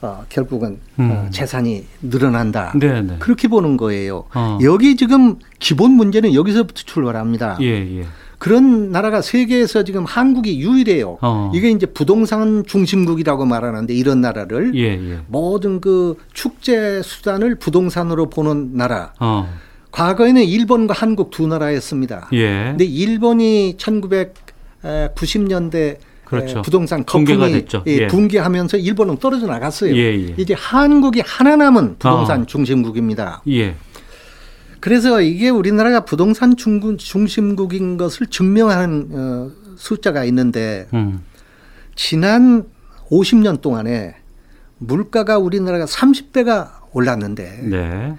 어, 0.00 0.24
결국은 0.28 0.78
어, 0.98 1.02
음. 1.02 1.28
재산이 1.30 1.84
늘어난다. 2.02 2.72
네, 2.76 3.00
네. 3.00 3.16
그렇게 3.18 3.48
보는 3.48 3.76
거예요. 3.76 4.24
어. 4.34 4.58
여기 4.62 4.96
지금 4.96 5.38
기본 5.58 5.92
문제는 5.92 6.34
여기서부터 6.34 6.82
출발합니다. 6.84 7.58
예, 7.62 8.00
예. 8.00 8.04
그런 8.38 8.90
나라가 8.90 9.22
세계에서 9.22 9.84
지금 9.84 10.04
한국이 10.04 10.60
유일해요. 10.60 11.18
어. 11.22 11.50
이게 11.54 11.70
이제 11.70 11.86
부동산 11.86 12.64
중심국이라고 12.66 13.46
말하는데 13.46 13.94
이런 13.94 14.20
나라를 14.20 14.74
예, 14.74 14.82
예. 14.82 15.20
모든 15.28 15.80
그 15.80 16.18
축제 16.34 17.00
수단을 17.02 17.54
부동산으로 17.54 18.28
보는 18.28 18.76
나라. 18.76 19.14
어. 19.20 19.48
과거에는 19.92 20.42
일본과 20.42 20.92
한국 20.92 21.30
두 21.30 21.46
나라였습니다. 21.46 22.28
예. 22.34 22.64
근데 22.64 22.84
일본이 22.84 23.76
1990년대 23.78 25.96
그렇죠. 26.24 26.62
부동산 26.62 27.04
붕괴가 27.04 27.40
거품이 27.40 27.60
됐죠. 27.60 27.84
예, 27.86 27.92
예. 27.92 28.06
붕괴하면서 28.06 28.78
일본은 28.78 29.18
떨어져 29.18 29.46
나갔어요. 29.46 29.94
예, 29.94 30.28
예. 30.28 30.34
이제 30.36 30.54
한국이 30.54 31.22
하나 31.24 31.56
남은 31.56 31.96
부동산 31.98 32.42
어. 32.42 32.46
중심국입니다. 32.46 33.42
예. 33.48 33.76
그래서 34.80 35.20
이게 35.20 35.48
우리나라가 35.48 36.04
부동산 36.04 36.56
중심국인 36.56 37.96
것을 37.96 38.26
증명하는 38.26 39.08
어, 39.12 39.50
숫자가 39.76 40.24
있는데 40.24 40.88
음. 40.92 41.22
지난 41.94 42.64
50년 43.10 43.60
동안에 43.60 44.16
물가가 44.78 45.38
우리나라가 45.38 45.84
30배가 45.84 46.70
올랐는데 46.92 47.60
네. 47.62 48.14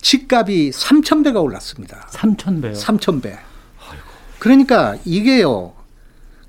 집값이 0.00 0.70
3,000배가 0.74 1.42
올랐습니다. 1.42 2.08
3,000배요. 2.10 2.74
3,000배. 2.74 3.38
그러니까 4.38 4.96
이게요. 5.04 5.72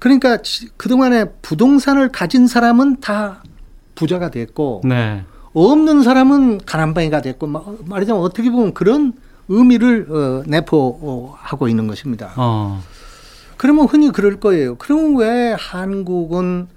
그러니까 0.03 0.41
지- 0.41 0.67
그동안에 0.75 1.23
부동산을 1.41 2.09
가진 2.09 2.45
사람은 2.45 2.99
다 2.99 3.41
부자가 3.95 4.29
됐고 4.31 4.81
네. 4.83 5.23
없는 5.53 6.03
사람은 6.03 6.65
가난뱅이가 6.65 7.21
됐고 7.21 7.47
마- 7.47 7.61
말하자면 7.85 8.21
어떻게 8.21 8.49
보면 8.51 8.73
그런 8.73 9.13
의미를 9.47 10.07
어, 10.09 10.43
내포하고 10.45 11.69
있는 11.69 11.87
것입니다. 11.87 12.33
어. 12.35 12.83
그러면 13.55 13.85
흔히 13.85 14.11
그럴 14.11 14.41
거예요. 14.41 14.75
그럼 14.75 15.15
왜 15.15 15.55
한국은 15.57 16.67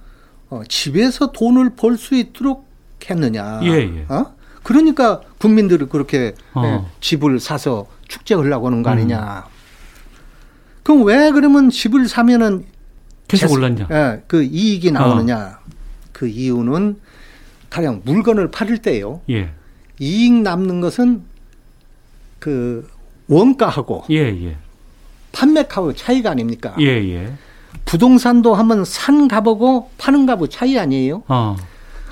어, 0.50 0.62
집에서 0.68 1.32
돈을 1.32 1.70
벌 1.70 1.96
수 1.98 2.14
있도록 2.14 2.64
했느냐? 3.10 3.58
예, 3.64 3.68
예. 3.70 4.06
어? 4.08 4.34
그러니까 4.62 5.20
국민들이 5.38 5.86
그렇게 5.86 6.36
어. 6.54 6.62
예, 6.64 6.92
집을 7.00 7.40
사서 7.40 7.86
축제 8.06 8.36
하려고 8.36 8.68
하는 8.68 8.84
거 8.84 8.90
음. 8.90 8.92
아니냐? 8.92 9.46
그럼 10.84 11.02
왜 11.02 11.32
그러면 11.32 11.70
집을 11.70 12.06
사면은 12.06 12.66
계속 13.28 13.48
재산- 13.48 13.56
올랐냐? 13.58 13.88
예, 13.90 14.22
그 14.26 14.42
이익이 14.42 14.88
어. 14.90 14.92
나오느냐? 14.92 15.58
그 16.12 16.28
이유는 16.28 16.96
가령 17.70 18.02
물건을 18.04 18.50
팔을 18.50 18.78
때요. 18.78 19.20
예. 19.30 19.50
이익 19.98 20.32
남는 20.32 20.80
것은 20.80 21.22
그 22.38 22.88
원가하고 23.28 24.04
예, 24.10 24.16
예. 24.44 24.56
판매가의 25.32 25.94
차이가 25.96 26.30
아닙니까? 26.30 26.74
예, 26.80 26.86
예. 26.86 27.32
부동산도 27.84 28.54
한번 28.54 28.84
산 28.84 29.28
값하고 29.28 29.90
파는 29.98 30.26
값의 30.26 30.48
차이 30.48 30.78
아니에요? 30.78 31.22
어. 31.28 31.56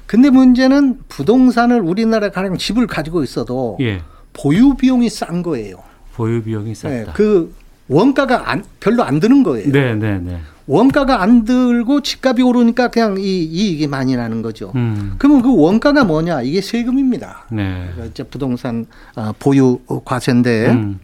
근데 0.07 0.29
문제는 0.31 1.01
부동산을 1.09 1.81
우리나라 1.81 2.31
가령 2.31 2.59
집을 2.59 2.87
가지고 2.87 3.23
있어도 3.23 3.79
예. 3.81 4.03
보유 4.33 4.75
비용이 4.75 5.09
싼 5.09 5.43
거예요. 5.43 5.77
보유 6.15 6.43
비용이 6.43 6.75
네, 6.75 7.05
쌌다. 7.05 7.13
그 7.15 7.55
원가가 7.89 8.51
안, 8.51 8.65
별로 8.81 9.03
안 9.03 9.21
드는 9.21 9.43
거예요. 9.43 9.71
네, 9.71 9.95
네, 9.95 10.19
네. 10.19 10.41
원가가 10.67 11.21
안 11.21 11.45
들고 11.45 12.01
집값이 12.01 12.43
오르니까 12.43 12.89
그냥 12.89 13.17
이 13.19 13.45
이익이 13.45 13.87
많이 13.87 14.17
나는 14.17 14.41
거죠. 14.41 14.73
음. 14.75 15.17
그러면 15.19 15.43
그 15.43 15.55
원가가 15.55 16.05
뭐냐? 16.05 16.43
이게 16.43 16.63
세금입니다. 16.63 17.47
네. 17.53 17.91
이제 18.09 18.23
부동산 18.23 18.87
어, 19.15 19.33
보유 19.39 19.79
과세인데 20.05 20.71
음. 20.71 21.01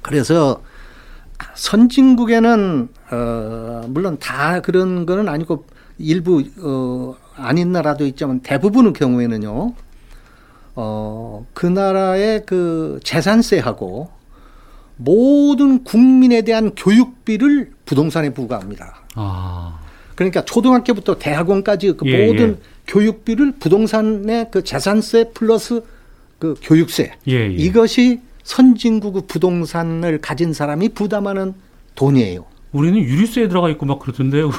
그래서 0.00 0.62
선진국에는 1.54 2.88
어 3.10 3.82
물론 3.88 4.16
다 4.20 4.60
그런 4.60 5.06
거는 5.06 5.28
아니고 5.28 5.64
일부 5.98 6.44
어 6.60 7.16
아닌 7.36 7.72
나라도 7.72 8.06
있지만 8.06 8.40
대부분의 8.40 8.92
경우에는요 8.92 9.74
어, 10.76 11.46
그 11.54 11.66
나라의 11.66 12.44
그 12.46 13.00
재산세하고 13.04 14.10
모든 14.96 15.82
국민에 15.84 16.42
대한 16.42 16.74
교육비를 16.74 17.72
부동산에 17.84 18.30
부과합니다. 18.30 19.02
아. 19.14 19.80
그러니까 20.14 20.44
초등학교부터 20.44 21.18
대학원까지 21.18 21.94
그 21.96 22.06
예, 22.06 22.26
모든 22.26 22.50
예. 22.50 22.56
교육비를 22.86 23.52
부동산의 23.58 24.48
그 24.50 24.62
재산세 24.62 25.30
플러스 25.34 25.82
그 26.38 26.54
교육세 26.62 27.12
예, 27.26 27.32
예. 27.32 27.50
이것이 27.50 28.20
선진국 28.44 29.26
부동산을 29.26 30.20
가진 30.20 30.52
사람이 30.52 30.90
부담하는 30.90 31.54
돈이에요. 31.94 32.44
우리는 32.74 32.98
유류세에 32.98 33.48
들어가 33.48 33.70
있고 33.70 33.86
막 33.86 34.00
그러던데요. 34.00 34.50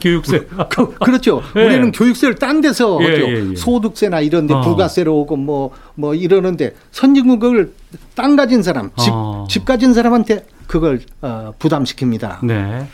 교육세. 0.00 0.46
그, 0.68 0.94
그렇죠. 0.96 1.42
예. 1.56 1.64
우리는 1.64 1.92
교육세를 1.92 2.34
딴 2.34 2.60
데서 2.60 2.98
예, 3.02 3.10
하죠. 3.12 3.22
예, 3.22 3.50
예. 3.50 3.56
소득세나 3.56 4.20
이런 4.20 4.48
데 4.48 4.54
어. 4.54 4.60
부가세로 4.60 5.16
오고 5.20 5.36
뭐, 5.36 5.70
뭐 5.94 6.14
이러는데 6.14 6.74
선진국을 6.90 7.72
땅 8.16 8.34
가진 8.34 8.64
사람, 8.64 8.90
집, 8.98 9.10
어. 9.12 9.46
집 9.48 9.64
가진 9.64 9.94
사람한테 9.94 10.44
그걸 10.66 11.00
어, 11.20 11.52
부담시킵니다. 11.60 12.44
네. 12.44 12.84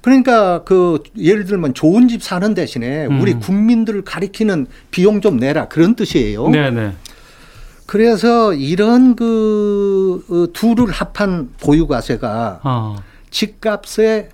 그러니까 0.00 0.64
그 0.64 1.02
예를 1.16 1.44
들면 1.44 1.72
좋은 1.74 2.08
집 2.08 2.22
사는 2.22 2.52
대신에 2.52 3.06
음. 3.06 3.20
우리 3.20 3.34
국민들을 3.34 4.02
가리키는 4.02 4.66
비용 4.90 5.20
좀 5.20 5.36
내라 5.36 5.68
그런 5.68 5.94
뜻이에요. 5.94 6.48
네, 6.48 6.70
네. 6.72 6.92
그래서 7.86 8.54
이런 8.54 9.14
그 9.14 10.24
어, 10.28 10.52
둘을 10.52 10.90
합한 10.90 11.50
보유과세가 11.60 12.60
어. 12.64 12.96
집값에 13.34 14.28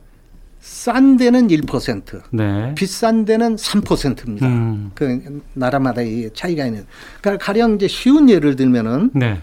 싼 0.60 1.16
데는 1.16 1.48
1%, 1.48 2.20
네. 2.32 2.74
비싼 2.74 3.24
데는 3.24 3.56
3%입니다. 3.56 4.46
음. 4.46 4.90
그 4.94 5.40
나라마다 5.54 6.02
이 6.02 6.28
차이가 6.34 6.66
있는. 6.66 6.84
그러니까 7.22 7.42
가령 7.42 7.76
이제 7.76 7.88
쉬운 7.88 8.28
예를 8.28 8.56
들면은 8.56 9.10
네. 9.14 9.40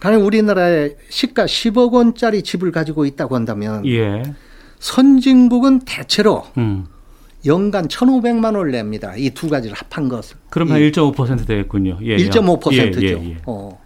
가령 0.00 0.26
우리나라에 0.26 0.96
시가 1.08 1.46
10억 1.46 1.92
원짜리 1.92 2.42
집을 2.42 2.72
가지고 2.72 3.06
있다고 3.06 3.34
한다면 3.36 3.86
예. 3.86 4.22
선진국은 4.80 5.80
대체로 5.86 6.44
음. 6.58 6.84
연간 7.46 7.88
1,500만 7.88 8.54
원을 8.54 8.70
냅니다. 8.70 9.14
이 9.16 9.30
두 9.30 9.48
가지를 9.48 9.74
합한 9.76 10.10
것을. 10.10 10.36
그럼 10.50 10.72
한 10.72 10.80
1.5% 10.80 11.46
되겠군요. 11.46 11.98
예. 12.02 12.16
1.5%죠. 12.18 13.00
예, 13.02 13.08
예, 13.08 13.30
예. 13.30 13.36
어. 13.46 13.80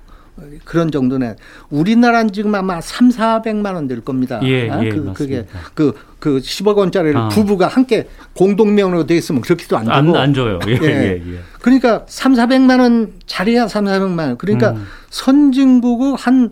그런 0.64 0.90
정도는 0.90 1.36
우리나라는 1.70 2.32
지금 2.32 2.54
아마 2.54 2.80
3, 2.80 3.10
400만 3.10 3.74
원 3.74 3.86
될 3.88 4.00
겁니다. 4.00 4.40
예, 4.42 4.68
아, 4.70 4.82
예, 4.84 4.88
그, 4.88 5.12
그게 5.12 5.42
맞습니다. 5.42 5.70
그, 5.74 5.92
그 6.18 6.38
10억 6.38 6.76
원짜리를 6.76 7.16
아. 7.16 7.28
부부가 7.28 7.68
함께 7.68 8.08
공동명으로 8.34 9.06
돼 9.06 9.16
있으면 9.16 9.42
그렇게도 9.42 9.76
안 9.76 9.84
되고. 9.84 9.94
안, 9.94 10.16
안 10.16 10.34
줘요. 10.34 10.58
예, 10.66 10.72
예. 10.72 10.86
예, 10.86 11.22
예. 11.34 11.38
그러니까 11.60 12.04
3, 12.08 12.34
400만 12.34 12.80
원 12.80 13.12
잘해야 13.26 13.68
3, 13.68 13.84
400만 13.84 14.18
원. 14.18 14.38
그러니까 14.38 14.70
음. 14.70 14.86
선진국은 15.10 16.14
한 16.18 16.50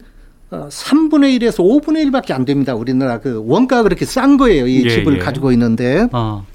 어, 0.50 0.68
3분의 0.70 1.40
1에서 1.40 1.58
5분의 1.60 2.10
1밖에 2.10 2.32
안 2.32 2.44
됩니다. 2.44 2.74
우리나라 2.74 3.18
그 3.20 3.42
원가가 3.46 3.82
그렇게 3.84 4.04
싼 4.04 4.36
거예요. 4.36 4.66
이 4.66 4.84
예, 4.84 4.88
집을 4.90 5.14
예. 5.14 5.18
가지고 5.18 5.50
있는데. 5.52 6.06
어. 6.12 6.46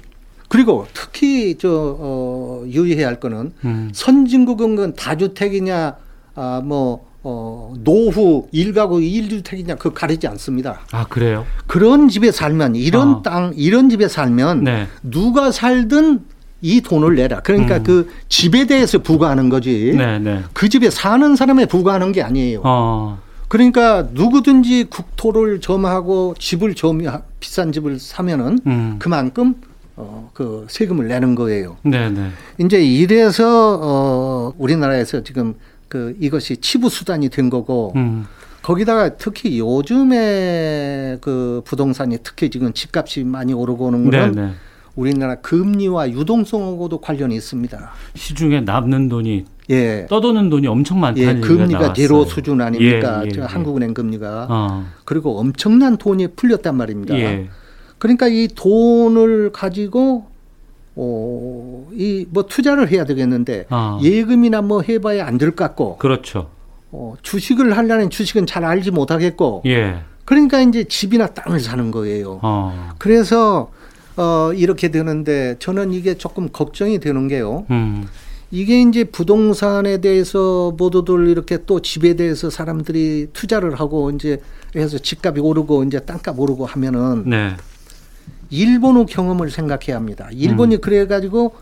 그리고 0.48 0.86
특히 0.94 1.56
저 1.58 1.96
어, 1.98 2.64
유의해야 2.66 3.06
할 3.08 3.20
거는 3.20 3.52
음. 3.64 3.90
선진국은 3.92 4.76
그 4.76 4.94
다주택이냐 4.94 5.96
아, 6.36 6.62
뭐 6.64 7.07
어, 7.22 7.74
노후 7.82 8.48
일가구 8.52 9.02
일주택이냐 9.02 9.74
그 9.76 9.92
가리지 9.92 10.26
않습니다. 10.28 10.80
아, 10.92 11.04
그래요? 11.06 11.44
그런 11.66 12.08
집에 12.08 12.30
살면 12.30 12.76
이런 12.76 13.08
아. 13.08 13.22
땅 13.22 13.52
이런 13.56 13.90
집에 13.90 14.08
살면 14.08 14.64
네. 14.64 14.86
누가 15.02 15.50
살든 15.50 16.20
이 16.60 16.80
돈을 16.80 17.16
내라. 17.16 17.40
그러니까 17.40 17.76
음. 17.78 17.82
그 17.82 18.10
집에 18.28 18.66
대해서 18.66 18.98
부과하는 18.98 19.48
거지. 19.48 19.92
네, 19.96 20.18
네. 20.18 20.42
그 20.52 20.68
집에 20.68 20.90
사는 20.90 21.36
사람에 21.36 21.66
부과하는 21.66 22.12
게 22.12 22.22
아니에요. 22.22 22.62
어. 22.64 23.18
그러니까 23.48 24.08
누구든지 24.12 24.84
국토를 24.90 25.60
점하고 25.60 26.34
집을 26.38 26.74
점 26.74 27.00
비싼 27.40 27.72
집을 27.72 27.98
사면은 27.98 28.58
음. 28.66 28.96
그만큼 28.98 29.54
어, 29.96 30.30
그 30.32 30.66
세금을 30.68 31.08
내는 31.08 31.34
거예요. 31.34 31.76
네, 31.82 32.08
네. 32.10 32.30
이제 32.58 32.80
이래서 32.80 33.78
어, 33.82 34.52
우리나라에서 34.58 35.24
지금 35.24 35.54
그 35.88 36.16
이것이 36.20 36.58
치부 36.58 36.88
수단이 36.88 37.28
된 37.28 37.50
거고 37.50 37.92
음. 37.96 38.26
거기다가 38.62 39.16
특히 39.16 39.58
요즘에 39.58 41.18
그 41.20 41.62
부동산이 41.64 42.18
특히 42.22 42.50
지금 42.50 42.72
집값이 42.72 43.24
많이 43.24 43.52
오르고 43.52 43.86
오는 43.86 44.10
네, 44.10 44.18
거는 44.18 44.32
네. 44.34 44.52
우리나라 44.94 45.36
금리와 45.36 46.10
유동성하고도 46.10 47.00
관련이 47.00 47.34
있습니다. 47.36 47.90
시중에 48.14 48.60
남는 48.62 49.08
돈이 49.08 49.44
예. 49.70 50.06
떠도는 50.08 50.50
돈이 50.50 50.66
엄청 50.66 50.98
많다는 51.00 51.36
예, 51.36 51.40
금리가 51.40 51.78
나왔어요. 51.80 51.94
제로 51.94 52.24
수준 52.24 52.60
아닙니까? 52.60 53.22
예, 53.22 53.26
예, 53.26 53.30
저 53.30 53.42
예. 53.42 53.44
한국은행 53.44 53.94
금리가. 53.94 54.46
어. 54.50 54.86
그리고 55.04 55.38
엄청난 55.38 55.96
돈이 55.96 56.28
풀렸단 56.28 56.76
말입니다. 56.76 57.16
예. 57.16 57.48
그러니까 57.98 58.28
이 58.28 58.48
돈을 58.48 59.50
가지고 59.52 60.26
어, 61.00 61.86
이 61.92 62.26
뭐 62.30 62.44
투자를 62.46 62.90
해야 62.90 63.04
되겠는데 63.04 63.66
아. 63.70 63.98
예금이나 64.02 64.62
뭐 64.62 64.82
해봐야 64.82 65.26
안 65.26 65.38
될 65.38 65.50
것 65.50 65.64
같고 65.64 65.96
그렇죠. 65.98 66.50
어, 66.90 67.14
주식을 67.22 67.76
하려는 67.76 68.10
주식은 68.10 68.46
잘 68.46 68.64
알지 68.64 68.90
못하겠고 68.90 69.62
예. 69.66 70.00
그러니까 70.24 70.60
이제 70.60 70.84
집이나 70.84 71.28
땅을 71.28 71.60
사는 71.60 71.90
거예요. 71.90 72.40
어. 72.42 72.90
그래서 72.98 73.70
어, 74.16 74.50
이렇게 74.54 74.90
되는데 74.90 75.56
저는 75.60 75.92
이게 75.92 76.14
조금 76.18 76.48
걱정이 76.50 76.98
되는 76.98 77.28
게요. 77.28 77.64
음. 77.70 78.06
이게 78.50 78.80
이제 78.80 79.04
부동산에 79.04 79.98
대해서 80.00 80.72
모두들 80.76 81.28
이렇게 81.28 81.58
또 81.66 81.80
집에 81.80 82.14
대해서 82.14 82.50
사람들이 82.50 83.28
투자를 83.32 83.74
하고 83.78 84.10
이제 84.10 84.40
해서 84.74 84.98
집값이 84.98 85.40
오르고 85.40 85.84
이제 85.84 86.00
땅값 86.00 86.38
오르고 86.40 86.66
하면은 86.66 87.24
네. 87.28 87.54
일본의 88.50 89.06
경험을 89.06 89.50
생각해야 89.50 89.96
합니다. 89.96 90.28
일본이 90.32 90.76
음. 90.76 90.80
그래가지고 90.80 91.54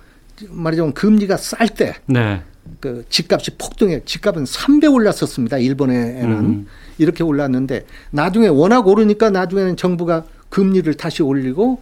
말하자면 0.48 0.92
금리가 0.94 1.36
쌀 1.36 1.68
때 1.68 1.94
네. 2.06 2.42
그 2.80 3.04
집값이 3.08 3.52
폭등해 3.58 4.02
집값은 4.04 4.44
3배 4.44 4.92
올랐었습니다. 4.92 5.58
일본에는 5.58 6.30
음. 6.30 6.66
이렇게 6.98 7.22
올랐는데 7.22 7.86
나중에 8.10 8.48
워낙 8.48 8.86
오르니까 8.86 9.30
나중에는 9.30 9.76
정부가 9.76 10.24
금리를 10.48 10.92
다시 10.94 11.22
올리고 11.22 11.80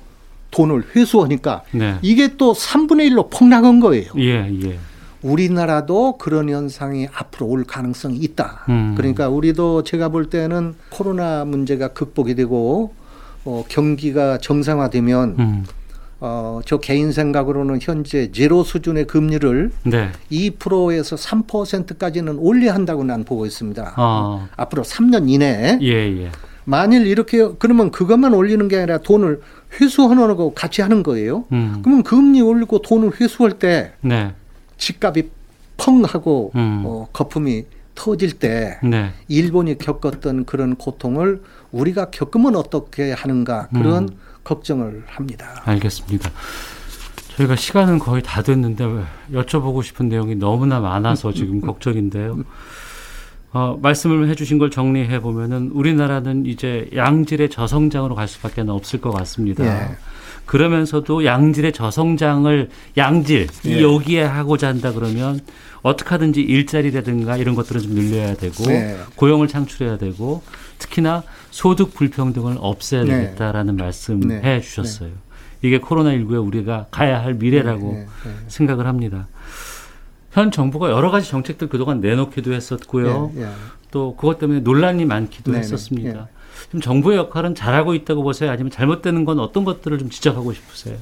돈을 0.50 0.84
회수하니까 0.94 1.62
네. 1.72 1.96
이게 2.02 2.36
또 2.36 2.52
3분의 2.52 3.10
1로 3.10 3.30
폭락한 3.30 3.80
거예요. 3.80 4.12
예, 4.18 4.48
예. 4.62 4.78
우리나라도 5.22 6.18
그런 6.18 6.50
현상이 6.50 7.08
앞으로 7.12 7.46
올 7.46 7.64
가능성이 7.64 8.18
있다. 8.18 8.64
음. 8.68 8.94
그러니까 8.96 9.28
우리도 9.28 9.82
제가 9.82 10.10
볼 10.10 10.28
때는 10.28 10.74
코로나 10.90 11.44
문제가 11.44 11.88
극복이 11.88 12.34
되고 12.34 12.94
어, 13.44 13.64
경기가 13.68 14.38
정상화되면 14.38 15.36
음. 15.38 15.64
어, 16.20 16.60
저 16.64 16.78
개인 16.78 17.12
생각으로는 17.12 17.78
현재 17.82 18.30
제로 18.32 18.64
수준의 18.64 19.06
금리를 19.06 19.70
네. 19.84 20.10
2%에서 20.30 21.16
3%까지는 21.16 22.38
올려야 22.38 22.74
한다고 22.74 23.04
난 23.04 23.24
보고 23.24 23.44
있습니다. 23.44 23.94
어. 23.96 24.48
앞으로 24.56 24.84
3년 24.84 25.28
이내에 25.28 25.78
예, 25.82 26.22
예. 26.22 26.30
만일 26.64 27.06
이렇게 27.06 27.46
그러면 27.58 27.90
그것만 27.90 28.32
올리는 28.32 28.66
게 28.68 28.78
아니라 28.78 28.98
돈을 28.98 29.42
회수하는 29.78 30.34
거 30.36 30.54
같이 30.54 30.80
하는 30.80 31.02
거예요. 31.02 31.44
음. 31.52 31.80
그러면 31.82 32.02
금리 32.02 32.40
올리고 32.40 32.80
돈을 32.80 33.20
회수할 33.20 33.58
때 33.58 33.92
네. 34.00 34.32
집값이 34.78 35.30
펑 35.76 36.04
하고 36.04 36.52
음. 36.54 36.84
어, 36.86 37.08
거품이 37.12 37.64
터질 37.94 38.38
때 38.38 38.78
네. 38.82 39.12
일본이 39.28 39.78
겪었던 39.78 40.44
그런 40.44 40.76
고통을 40.76 41.42
우리가 41.72 42.10
겪으면 42.10 42.56
어떻게 42.56 43.12
하는가 43.12 43.68
그런 43.68 44.04
음. 44.04 44.18
걱정을 44.44 45.04
합니다. 45.06 45.62
알겠습니다. 45.64 46.30
저희가 47.36 47.56
시간은 47.56 47.98
거의 47.98 48.22
다 48.22 48.42
됐는데 48.42 48.84
여쭤보고 49.32 49.82
싶은 49.82 50.08
내용이 50.08 50.36
너무나 50.36 50.80
많아서 50.80 51.32
지금 51.32 51.60
걱정인데요. 51.62 52.44
어, 53.52 53.78
말씀을 53.80 54.28
해주신 54.28 54.58
걸 54.58 54.70
정리해 54.70 55.20
보면은 55.20 55.70
우리나라는 55.72 56.44
이제 56.44 56.90
양질의 56.94 57.50
저성장으로 57.50 58.14
갈 58.16 58.26
수밖에 58.26 58.62
없을 58.62 59.00
것 59.00 59.12
같습니다. 59.12 59.64
예. 59.64 59.96
그러면서도 60.44 61.24
양질의 61.24 61.72
저성장을 61.72 62.68
양질 62.96 63.46
이 63.64 63.70
예. 63.70 63.82
여기에 63.82 64.24
하고자 64.24 64.68
한다 64.68 64.92
그러면 64.92 65.40
어떻게 65.84 66.08
하든지 66.08 66.40
일자리라든가 66.40 67.36
이런 67.36 67.54
것들은 67.54 67.82
좀 67.82 67.92
늘려야 67.92 68.34
되고 68.34 68.64
네. 68.64 68.96
고용을 69.16 69.48
창출해야 69.48 69.98
되고 69.98 70.42
특히나 70.78 71.22
소득 71.50 71.92
불평등을 71.92 72.56
없애야 72.58 73.04
네. 73.04 73.10
되겠다라는 73.10 73.76
말씀 73.76 74.18
네. 74.20 74.40
해 74.42 74.62
주셨어요. 74.62 75.10
이게 75.60 75.78
코로나19에 75.80 76.44
우리가 76.44 76.86
가야 76.90 77.22
할 77.22 77.34
미래라고 77.34 77.92
네, 77.92 77.98
네, 77.98 78.06
네. 78.24 78.34
생각을 78.48 78.86
합니다. 78.86 79.28
현 80.32 80.50
정부가 80.50 80.90
여러 80.90 81.10
가지 81.10 81.28
정책들 81.28 81.68
그동안 81.68 82.00
내놓기도 82.00 82.54
했었고요. 82.54 83.32
예, 83.36 83.42
예. 83.42 83.48
또 83.90 84.16
그것 84.16 84.38
때문에 84.38 84.60
논란이 84.60 85.04
많기도 85.04 85.54
했었습니다. 85.54 86.18
예. 86.18 86.26
지금 86.64 86.80
정부의 86.80 87.18
역할은 87.18 87.54
잘하고 87.54 87.94
있다고 87.94 88.22
보세요? 88.22 88.50
아니면 88.50 88.70
잘못되는 88.70 89.26
건 89.26 89.38
어떤 89.38 89.64
것들을 89.64 89.98
좀 89.98 90.08
지적하고 90.08 90.54
싶으세요? 90.54 90.96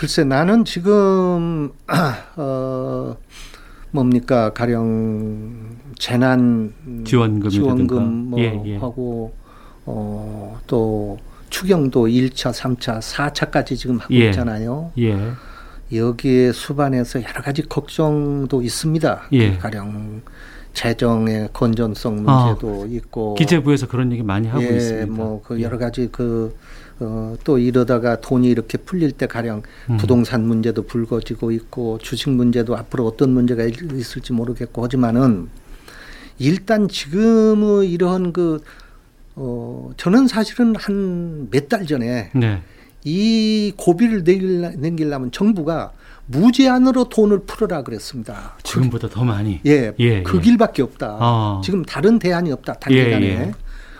글쎄 0.00 0.24
나는 0.24 0.64
지금 0.64 1.72
어, 2.36 3.16
뭡니까 3.90 4.50
가령 4.54 5.76
재난 5.98 6.72
지원금이라든가. 7.04 7.50
지원금 7.50 8.30
뭐 8.30 8.40
예, 8.40 8.62
예. 8.64 8.76
하고 8.78 9.34
어또 9.84 11.18
추경도 11.50 12.06
1차, 12.06 12.50
3차, 12.50 12.98
4차까지 12.98 13.76
지금 13.76 13.98
하고 13.98 14.14
예. 14.14 14.28
있잖아요. 14.28 14.90
예. 14.96 15.18
여기에 15.92 16.52
수반해서 16.52 17.22
여러 17.22 17.42
가지 17.42 17.60
걱정도 17.68 18.62
있습니다. 18.62 19.24
예. 19.32 19.58
가령 19.58 20.22
재정의 20.72 21.50
건전성 21.52 22.24
아, 22.26 22.46
문제도 22.46 22.86
있고 22.86 23.34
기재부에서 23.34 23.86
그런 23.86 24.12
얘기 24.12 24.22
많이 24.22 24.48
하고 24.48 24.64
예, 24.64 24.76
있습니다. 24.76 25.12
뭐그 25.12 25.60
예. 25.60 25.62
여러 25.62 25.76
가지 25.76 26.08
그 26.10 26.56
어, 27.00 27.34
또 27.44 27.58
이러다가 27.58 28.20
돈이 28.20 28.48
이렇게 28.48 28.76
풀릴 28.78 29.12
때 29.12 29.26
가령 29.26 29.62
음. 29.88 29.96
부동산 29.96 30.46
문제도 30.46 30.82
불거지고 30.82 31.50
있고 31.52 31.98
주식 31.98 32.30
문제도 32.30 32.76
앞으로 32.76 33.06
어떤 33.06 33.30
문제가 33.30 33.64
있- 33.64 33.80
있을지 33.92 34.32
모르겠고 34.32 34.84
하지만은 34.84 35.48
일단 36.38 36.88
지금의 36.88 37.90
이러한 37.90 38.32
그 38.32 38.60
어, 39.36 39.90
저는 39.96 40.28
사실은 40.28 40.74
한 40.76 41.48
몇 41.50 41.68
달 41.68 41.86
전에 41.86 42.30
네. 42.34 42.62
이 43.04 43.72
고비를 43.76 44.24
내길, 44.24 44.60
넘기려면 44.78 45.30
정부가 45.32 45.92
무제한으로 46.26 47.08
돈을 47.08 47.40
풀어라 47.40 47.82
그랬습니다. 47.82 48.56
지금보다 48.62 49.08
더 49.08 49.24
많이. 49.24 49.60
예, 49.66 49.92
예, 49.98 50.22
그 50.22 50.36
예. 50.36 50.40
길밖에 50.40 50.82
없다. 50.82 51.16
아. 51.18 51.60
지금 51.64 51.82
다른 51.84 52.18
대안이 52.18 52.52
없다. 52.52 52.74
단기간에. 52.74 53.26
예, 53.26 53.30
예. 53.30 53.52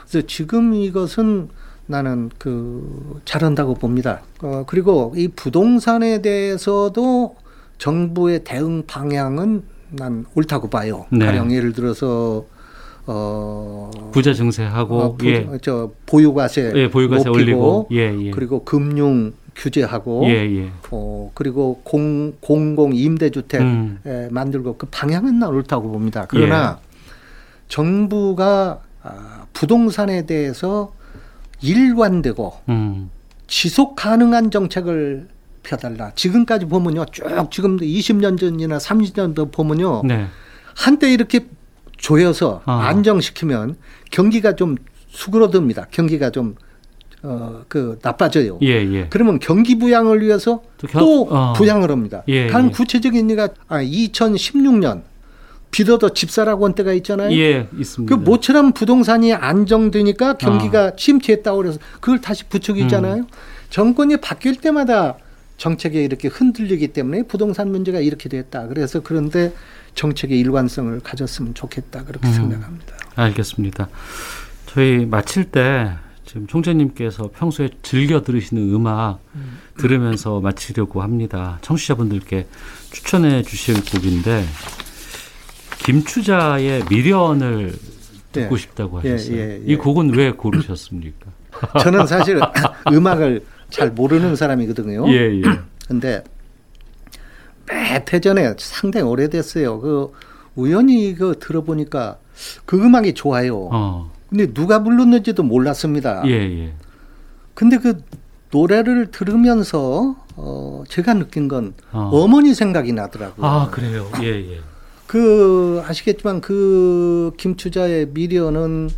그래서 0.06 0.26
지금 0.26 0.74
이것은 0.74 1.48
나는 1.94 2.30
그 2.38 3.20
잘한다고 3.24 3.74
봅니다. 3.74 4.20
어, 4.42 4.62
그리고 4.66 5.12
이 5.16 5.26
부동산에 5.26 6.22
대해서도 6.22 7.34
정부의 7.78 8.44
대응 8.44 8.84
방향은 8.86 9.62
난 9.90 10.24
옳다고 10.36 10.70
봐요. 10.70 11.06
네. 11.10 11.26
가령 11.26 11.52
예를 11.52 11.72
들어서 11.72 12.44
어 13.06 13.90
부자 14.12 14.32
증세하고 14.32 14.98
어, 15.00 15.16
부- 15.16 15.26
예. 15.26 15.48
저 15.62 15.90
보유과세 16.06 16.72
예, 16.76 16.88
보유가세 16.88 17.24
높이고 17.24 17.32
올리고 17.42 17.88
예, 17.90 18.14
예. 18.26 18.30
그리고 18.30 18.62
금융 18.64 19.32
규제하고 19.56 20.26
예, 20.26 20.34
예. 20.58 20.70
어 20.92 21.32
그리고 21.34 21.80
공 21.82 22.34
공공 22.40 22.94
임대주택 22.94 23.60
음. 23.62 23.98
에, 24.06 24.28
만들고 24.30 24.76
그 24.76 24.86
방향은 24.92 25.40
난 25.40 25.48
옳다고 25.48 25.90
봅니다. 25.90 26.26
그러나 26.28 26.78
예. 26.80 26.90
정부가 27.66 28.80
아, 29.02 29.46
부동산에 29.54 30.26
대해서 30.26 30.92
일관되고 31.62 32.52
음. 32.68 33.10
지속 33.46 33.96
가능한 33.96 34.50
정책을 34.50 35.28
펴달라. 35.62 36.12
지금까지 36.14 36.66
보면요, 36.66 37.04
쭉 37.12 37.24
지금도 37.50 37.84
20년 37.84 38.38
전이나 38.38 38.78
30년 38.78 39.36
전 39.36 39.50
보면요, 39.50 40.02
네. 40.04 40.26
한때 40.74 41.12
이렇게 41.12 41.46
조여서 41.98 42.62
아. 42.64 42.86
안정시키면 42.86 43.76
경기가 44.10 44.56
좀 44.56 44.76
수그러듭니다. 45.08 45.86
경기가 45.90 46.30
좀 46.30 46.54
어, 47.22 47.64
그 47.68 47.98
나빠져요. 48.00 48.58
예, 48.62 48.68
예. 48.94 49.06
그러면 49.10 49.38
경기 49.40 49.78
부양을 49.78 50.22
위해서 50.22 50.62
또 50.78 50.86
겨- 50.86 50.98
또 51.00 51.28
어. 51.30 51.52
부양을 51.52 51.90
합니다. 51.90 52.22
예, 52.28 52.46
단 52.46 52.68
예. 52.68 52.70
구체적인 52.70 53.28
예가 53.30 53.48
아, 53.68 53.82
2016년 53.82 55.02
비더더 55.70 56.10
집사라고 56.10 56.64
한 56.64 56.74
때가 56.74 56.92
있잖아요. 56.94 57.30
예, 57.32 57.68
있습니다. 57.76 58.14
그 58.14 58.20
모처럼 58.20 58.72
부동산이 58.72 59.32
안정되니까 59.32 60.34
경기가 60.34 60.96
침체했다고 60.96 61.56
그래서 61.58 61.78
그걸 62.00 62.20
다시 62.20 62.44
부추기잖아요. 62.44 63.22
음. 63.22 63.26
정권이 63.70 64.16
바뀔 64.16 64.56
때마다 64.56 65.16
정책에 65.56 66.02
이렇게 66.02 66.28
흔들리기 66.28 66.88
때문에 66.88 67.22
부동산 67.24 67.70
문제가 67.70 68.00
이렇게 68.00 68.28
됐다. 68.28 68.66
그래서 68.66 69.00
그런데 69.00 69.52
정책의 69.94 70.38
일관성을 70.40 70.98
가졌으면 71.00 71.54
좋겠다. 71.54 72.04
그렇게 72.04 72.26
음. 72.28 72.32
생각합니다. 72.32 72.96
알겠습니다. 73.14 73.88
저희 74.66 75.04
마칠 75.04 75.44
때 75.44 75.92
지금 76.24 76.46
총재님께서 76.46 77.30
평소에 77.36 77.70
즐겨 77.82 78.22
들으시는 78.22 78.72
음악 78.72 79.18
들으면서 79.76 80.40
마치려고 80.40 81.02
합니다. 81.02 81.58
청취자분들께 81.62 82.46
추천해 82.92 83.42
주실 83.42 83.74
곡인데 83.84 84.44
김추자의 85.84 86.84
미련을 86.90 87.72
듣고 88.32 88.54
예. 88.54 88.58
싶다고 88.58 89.00
예, 89.04 89.12
하셨어요. 89.12 89.36
예, 89.36 89.40
예. 89.40 89.62
이 89.64 89.76
곡은 89.76 90.14
왜 90.14 90.32
고르셨습니까? 90.32 91.26
저는 91.82 92.06
사실 92.06 92.40
음악을 92.90 93.44
잘 93.70 93.90
모르는 93.90 94.36
사람이거든요. 94.36 95.08
예, 95.08 95.36
예. 95.36 95.42
근데 95.88 96.22
몇해 97.66 98.20
전에 98.20 98.54
상당히 98.58 99.06
오래됐어요. 99.06 99.80
그 99.80 100.12
우연히 100.54 101.14
그 101.14 101.38
들어보니까 101.38 102.18
그 102.66 102.76
음악이 102.76 103.14
좋아요. 103.14 103.68
어. 103.72 104.12
근데 104.28 104.52
누가 104.52 104.82
불렀는지도 104.82 105.42
몰랐습니다. 105.42 106.22
예, 106.26 106.32
예. 106.32 106.72
근데 107.54 107.78
그 107.78 108.02
노래를 108.52 109.10
들으면서 109.10 110.16
어 110.36 110.82
제가 110.88 111.14
느낀 111.14 111.48
건 111.48 111.74
어. 111.92 112.10
어. 112.12 112.28
머니 112.28 112.54
생각이 112.54 112.92
나더라고요. 112.92 113.46
아, 113.46 113.70
그래요. 113.70 114.10
예, 114.22 114.28
예. 114.28 114.60
그 115.10 115.82
아시겠지만 115.88 116.40
그 116.40 117.32
김추자의 117.36 118.10
미련은 118.14 118.90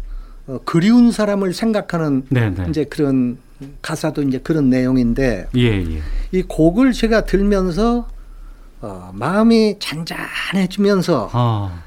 어, 0.46 0.58
그리운 0.66 1.10
사람을 1.10 1.54
생각하는 1.54 2.26
네, 2.28 2.50
네. 2.50 2.66
이제 2.68 2.84
그런 2.84 3.38
가사도 3.80 4.20
이제 4.20 4.36
그런 4.36 4.68
내용인데 4.68 5.48
예, 5.56 5.62
예. 5.62 6.02
이 6.32 6.42
곡을 6.42 6.92
제가 6.92 7.24
들면서 7.24 8.08
어, 8.82 9.10
마음이 9.14 9.76
잔잔해지면서 9.78 11.30
아, 11.32 11.82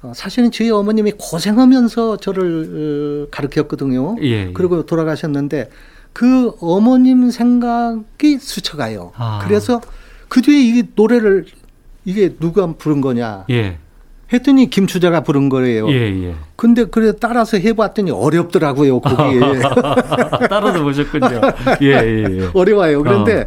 어, 0.00 0.12
사실은 0.16 0.50
저희 0.50 0.70
어머님이 0.70 1.12
고생하면서 1.18 2.16
저를 2.16 3.26
어, 3.26 3.30
가르쳤거든요. 3.30 4.16
예, 4.22 4.26
예. 4.26 4.52
그리고 4.54 4.86
돌아가셨는데 4.86 5.68
그 6.14 6.54
어머님 6.62 7.30
생각이 7.30 8.38
스쳐가요. 8.38 9.12
아. 9.16 9.40
그래서 9.44 9.82
그 10.28 10.40
뒤에 10.40 10.78
이 10.78 10.82
노래를 10.94 11.44
이게 12.06 12.34
누가 12.38 12.66
부른 12.72 13.02
거냐 13.02 13.44
예. 13.50 13.78
했더니 14.32 14.70
김추자가 14.70 15.20
부른 15.22 15.48
거예요. 15.48 15.88
예, 15.90 16.24
예. 16.24 16.34
근데 16.56 16.84
그래 16.84 17.12
따라서 17.20 17.58
해봤더니 17.58 18.10
어렵더라고요. 18.10 19.00
곡이 19.00 19.40
따라서 20.48 20.82
보셨군요. 20.82 21.40
예, 21.82 21.86
예, 21.86 22.24
예. 22.30 22.50
어려워요. 22.54 23.02
그런데 23.02 23.46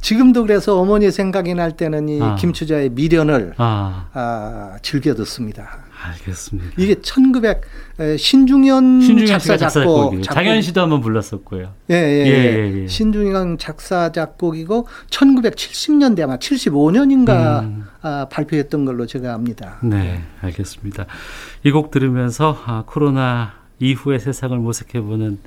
지금도 0.00 0.42
그래서 0.42 0.80
어머니 0.80 1.10
생각이 1.10 1.54
날 1.54 1.72
때는 1.72 2.08
이 2.08 2.22
아. 2.22 2.34
김추자의 2.36 2.90
미련을 2.90 3.54
아, 3.56 4.08
아, 4.14 4.76
즐겨 4.82 5.14
듣습니다. 5.14 5.78
알겠습니다. 6.12 6.70
이게 6.76 7.00
1900 7.00 7.60
에, 7.98 8.16
신중현, 8.16 9.00
신중현 9.00 9.26
작사 9.26 9.56
작곡 9.56 9.72
작곡이에요. 9.72 10.22
장현 10.22 10.62
씨도 10.62 10.80
한번 10.82 11.00
불렀었고요. 11.00 11.72
예, 11.90 11.94
예, 11.94 11.98
예, 11.98 12.26
예, 12.26 12.72
예, 12.74 12.82
예. 12.82 12.86
신중현 12.86 13.58
작사 13.58 14.12
작곡이고 14.12 14.86
1970년대 15.10 16.20
아마 16.22 16.36
75년인가 16.36 17.60
음. 17.62 17.84
아, 18.02 18.26
발표했던 18.30 18.84
걸로 18.84 19.06
제가 19.06 19.34
압니다. 19.34 19.78
네, 19.82 20.22
알겠습니다. 20.42 21.06
이 21.64 21.70
곡 21.70 21.90
들으면서 21.90 22.56
아, 22.66 22.84
코로나 22.86 23.54
이후의 23.78 24.20
세상을 24.20 24.56
모색해보는 24.58 25.38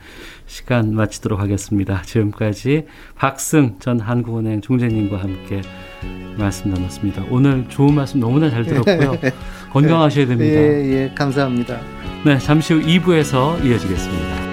시간 0.46 0.94
마치도록 0.94 1.40
하겠습니다. 1.40 2.02
지금까지 2.04 2.86
박승 3.16 3.78
전 3.80 4.00
한국은행 4.00 4.62
총재님과 4.62 5.18
함께 5.18 5.62
말씀 6.38 6.72
나눴습니다. 6.72 7.26
오늘 7.30 7.68
좋은 7.70 7.94
말씀 7.96 8.20
너무나 8.20 8.50
잘 8.50 8.64
들었고요. 8.66 9.18
건강하셔야 9.72 10.28
됩니다. 10.28 10.56
예, 10.56 11.04
예, 11.10 11.12
감사합니다. 11.16 11.80
네, 12.26 12.38
잠시 12.38 12.74
후 12.74 12.82
2부에서 12.82 13.64
이어지겠습니다. 13.66 14.49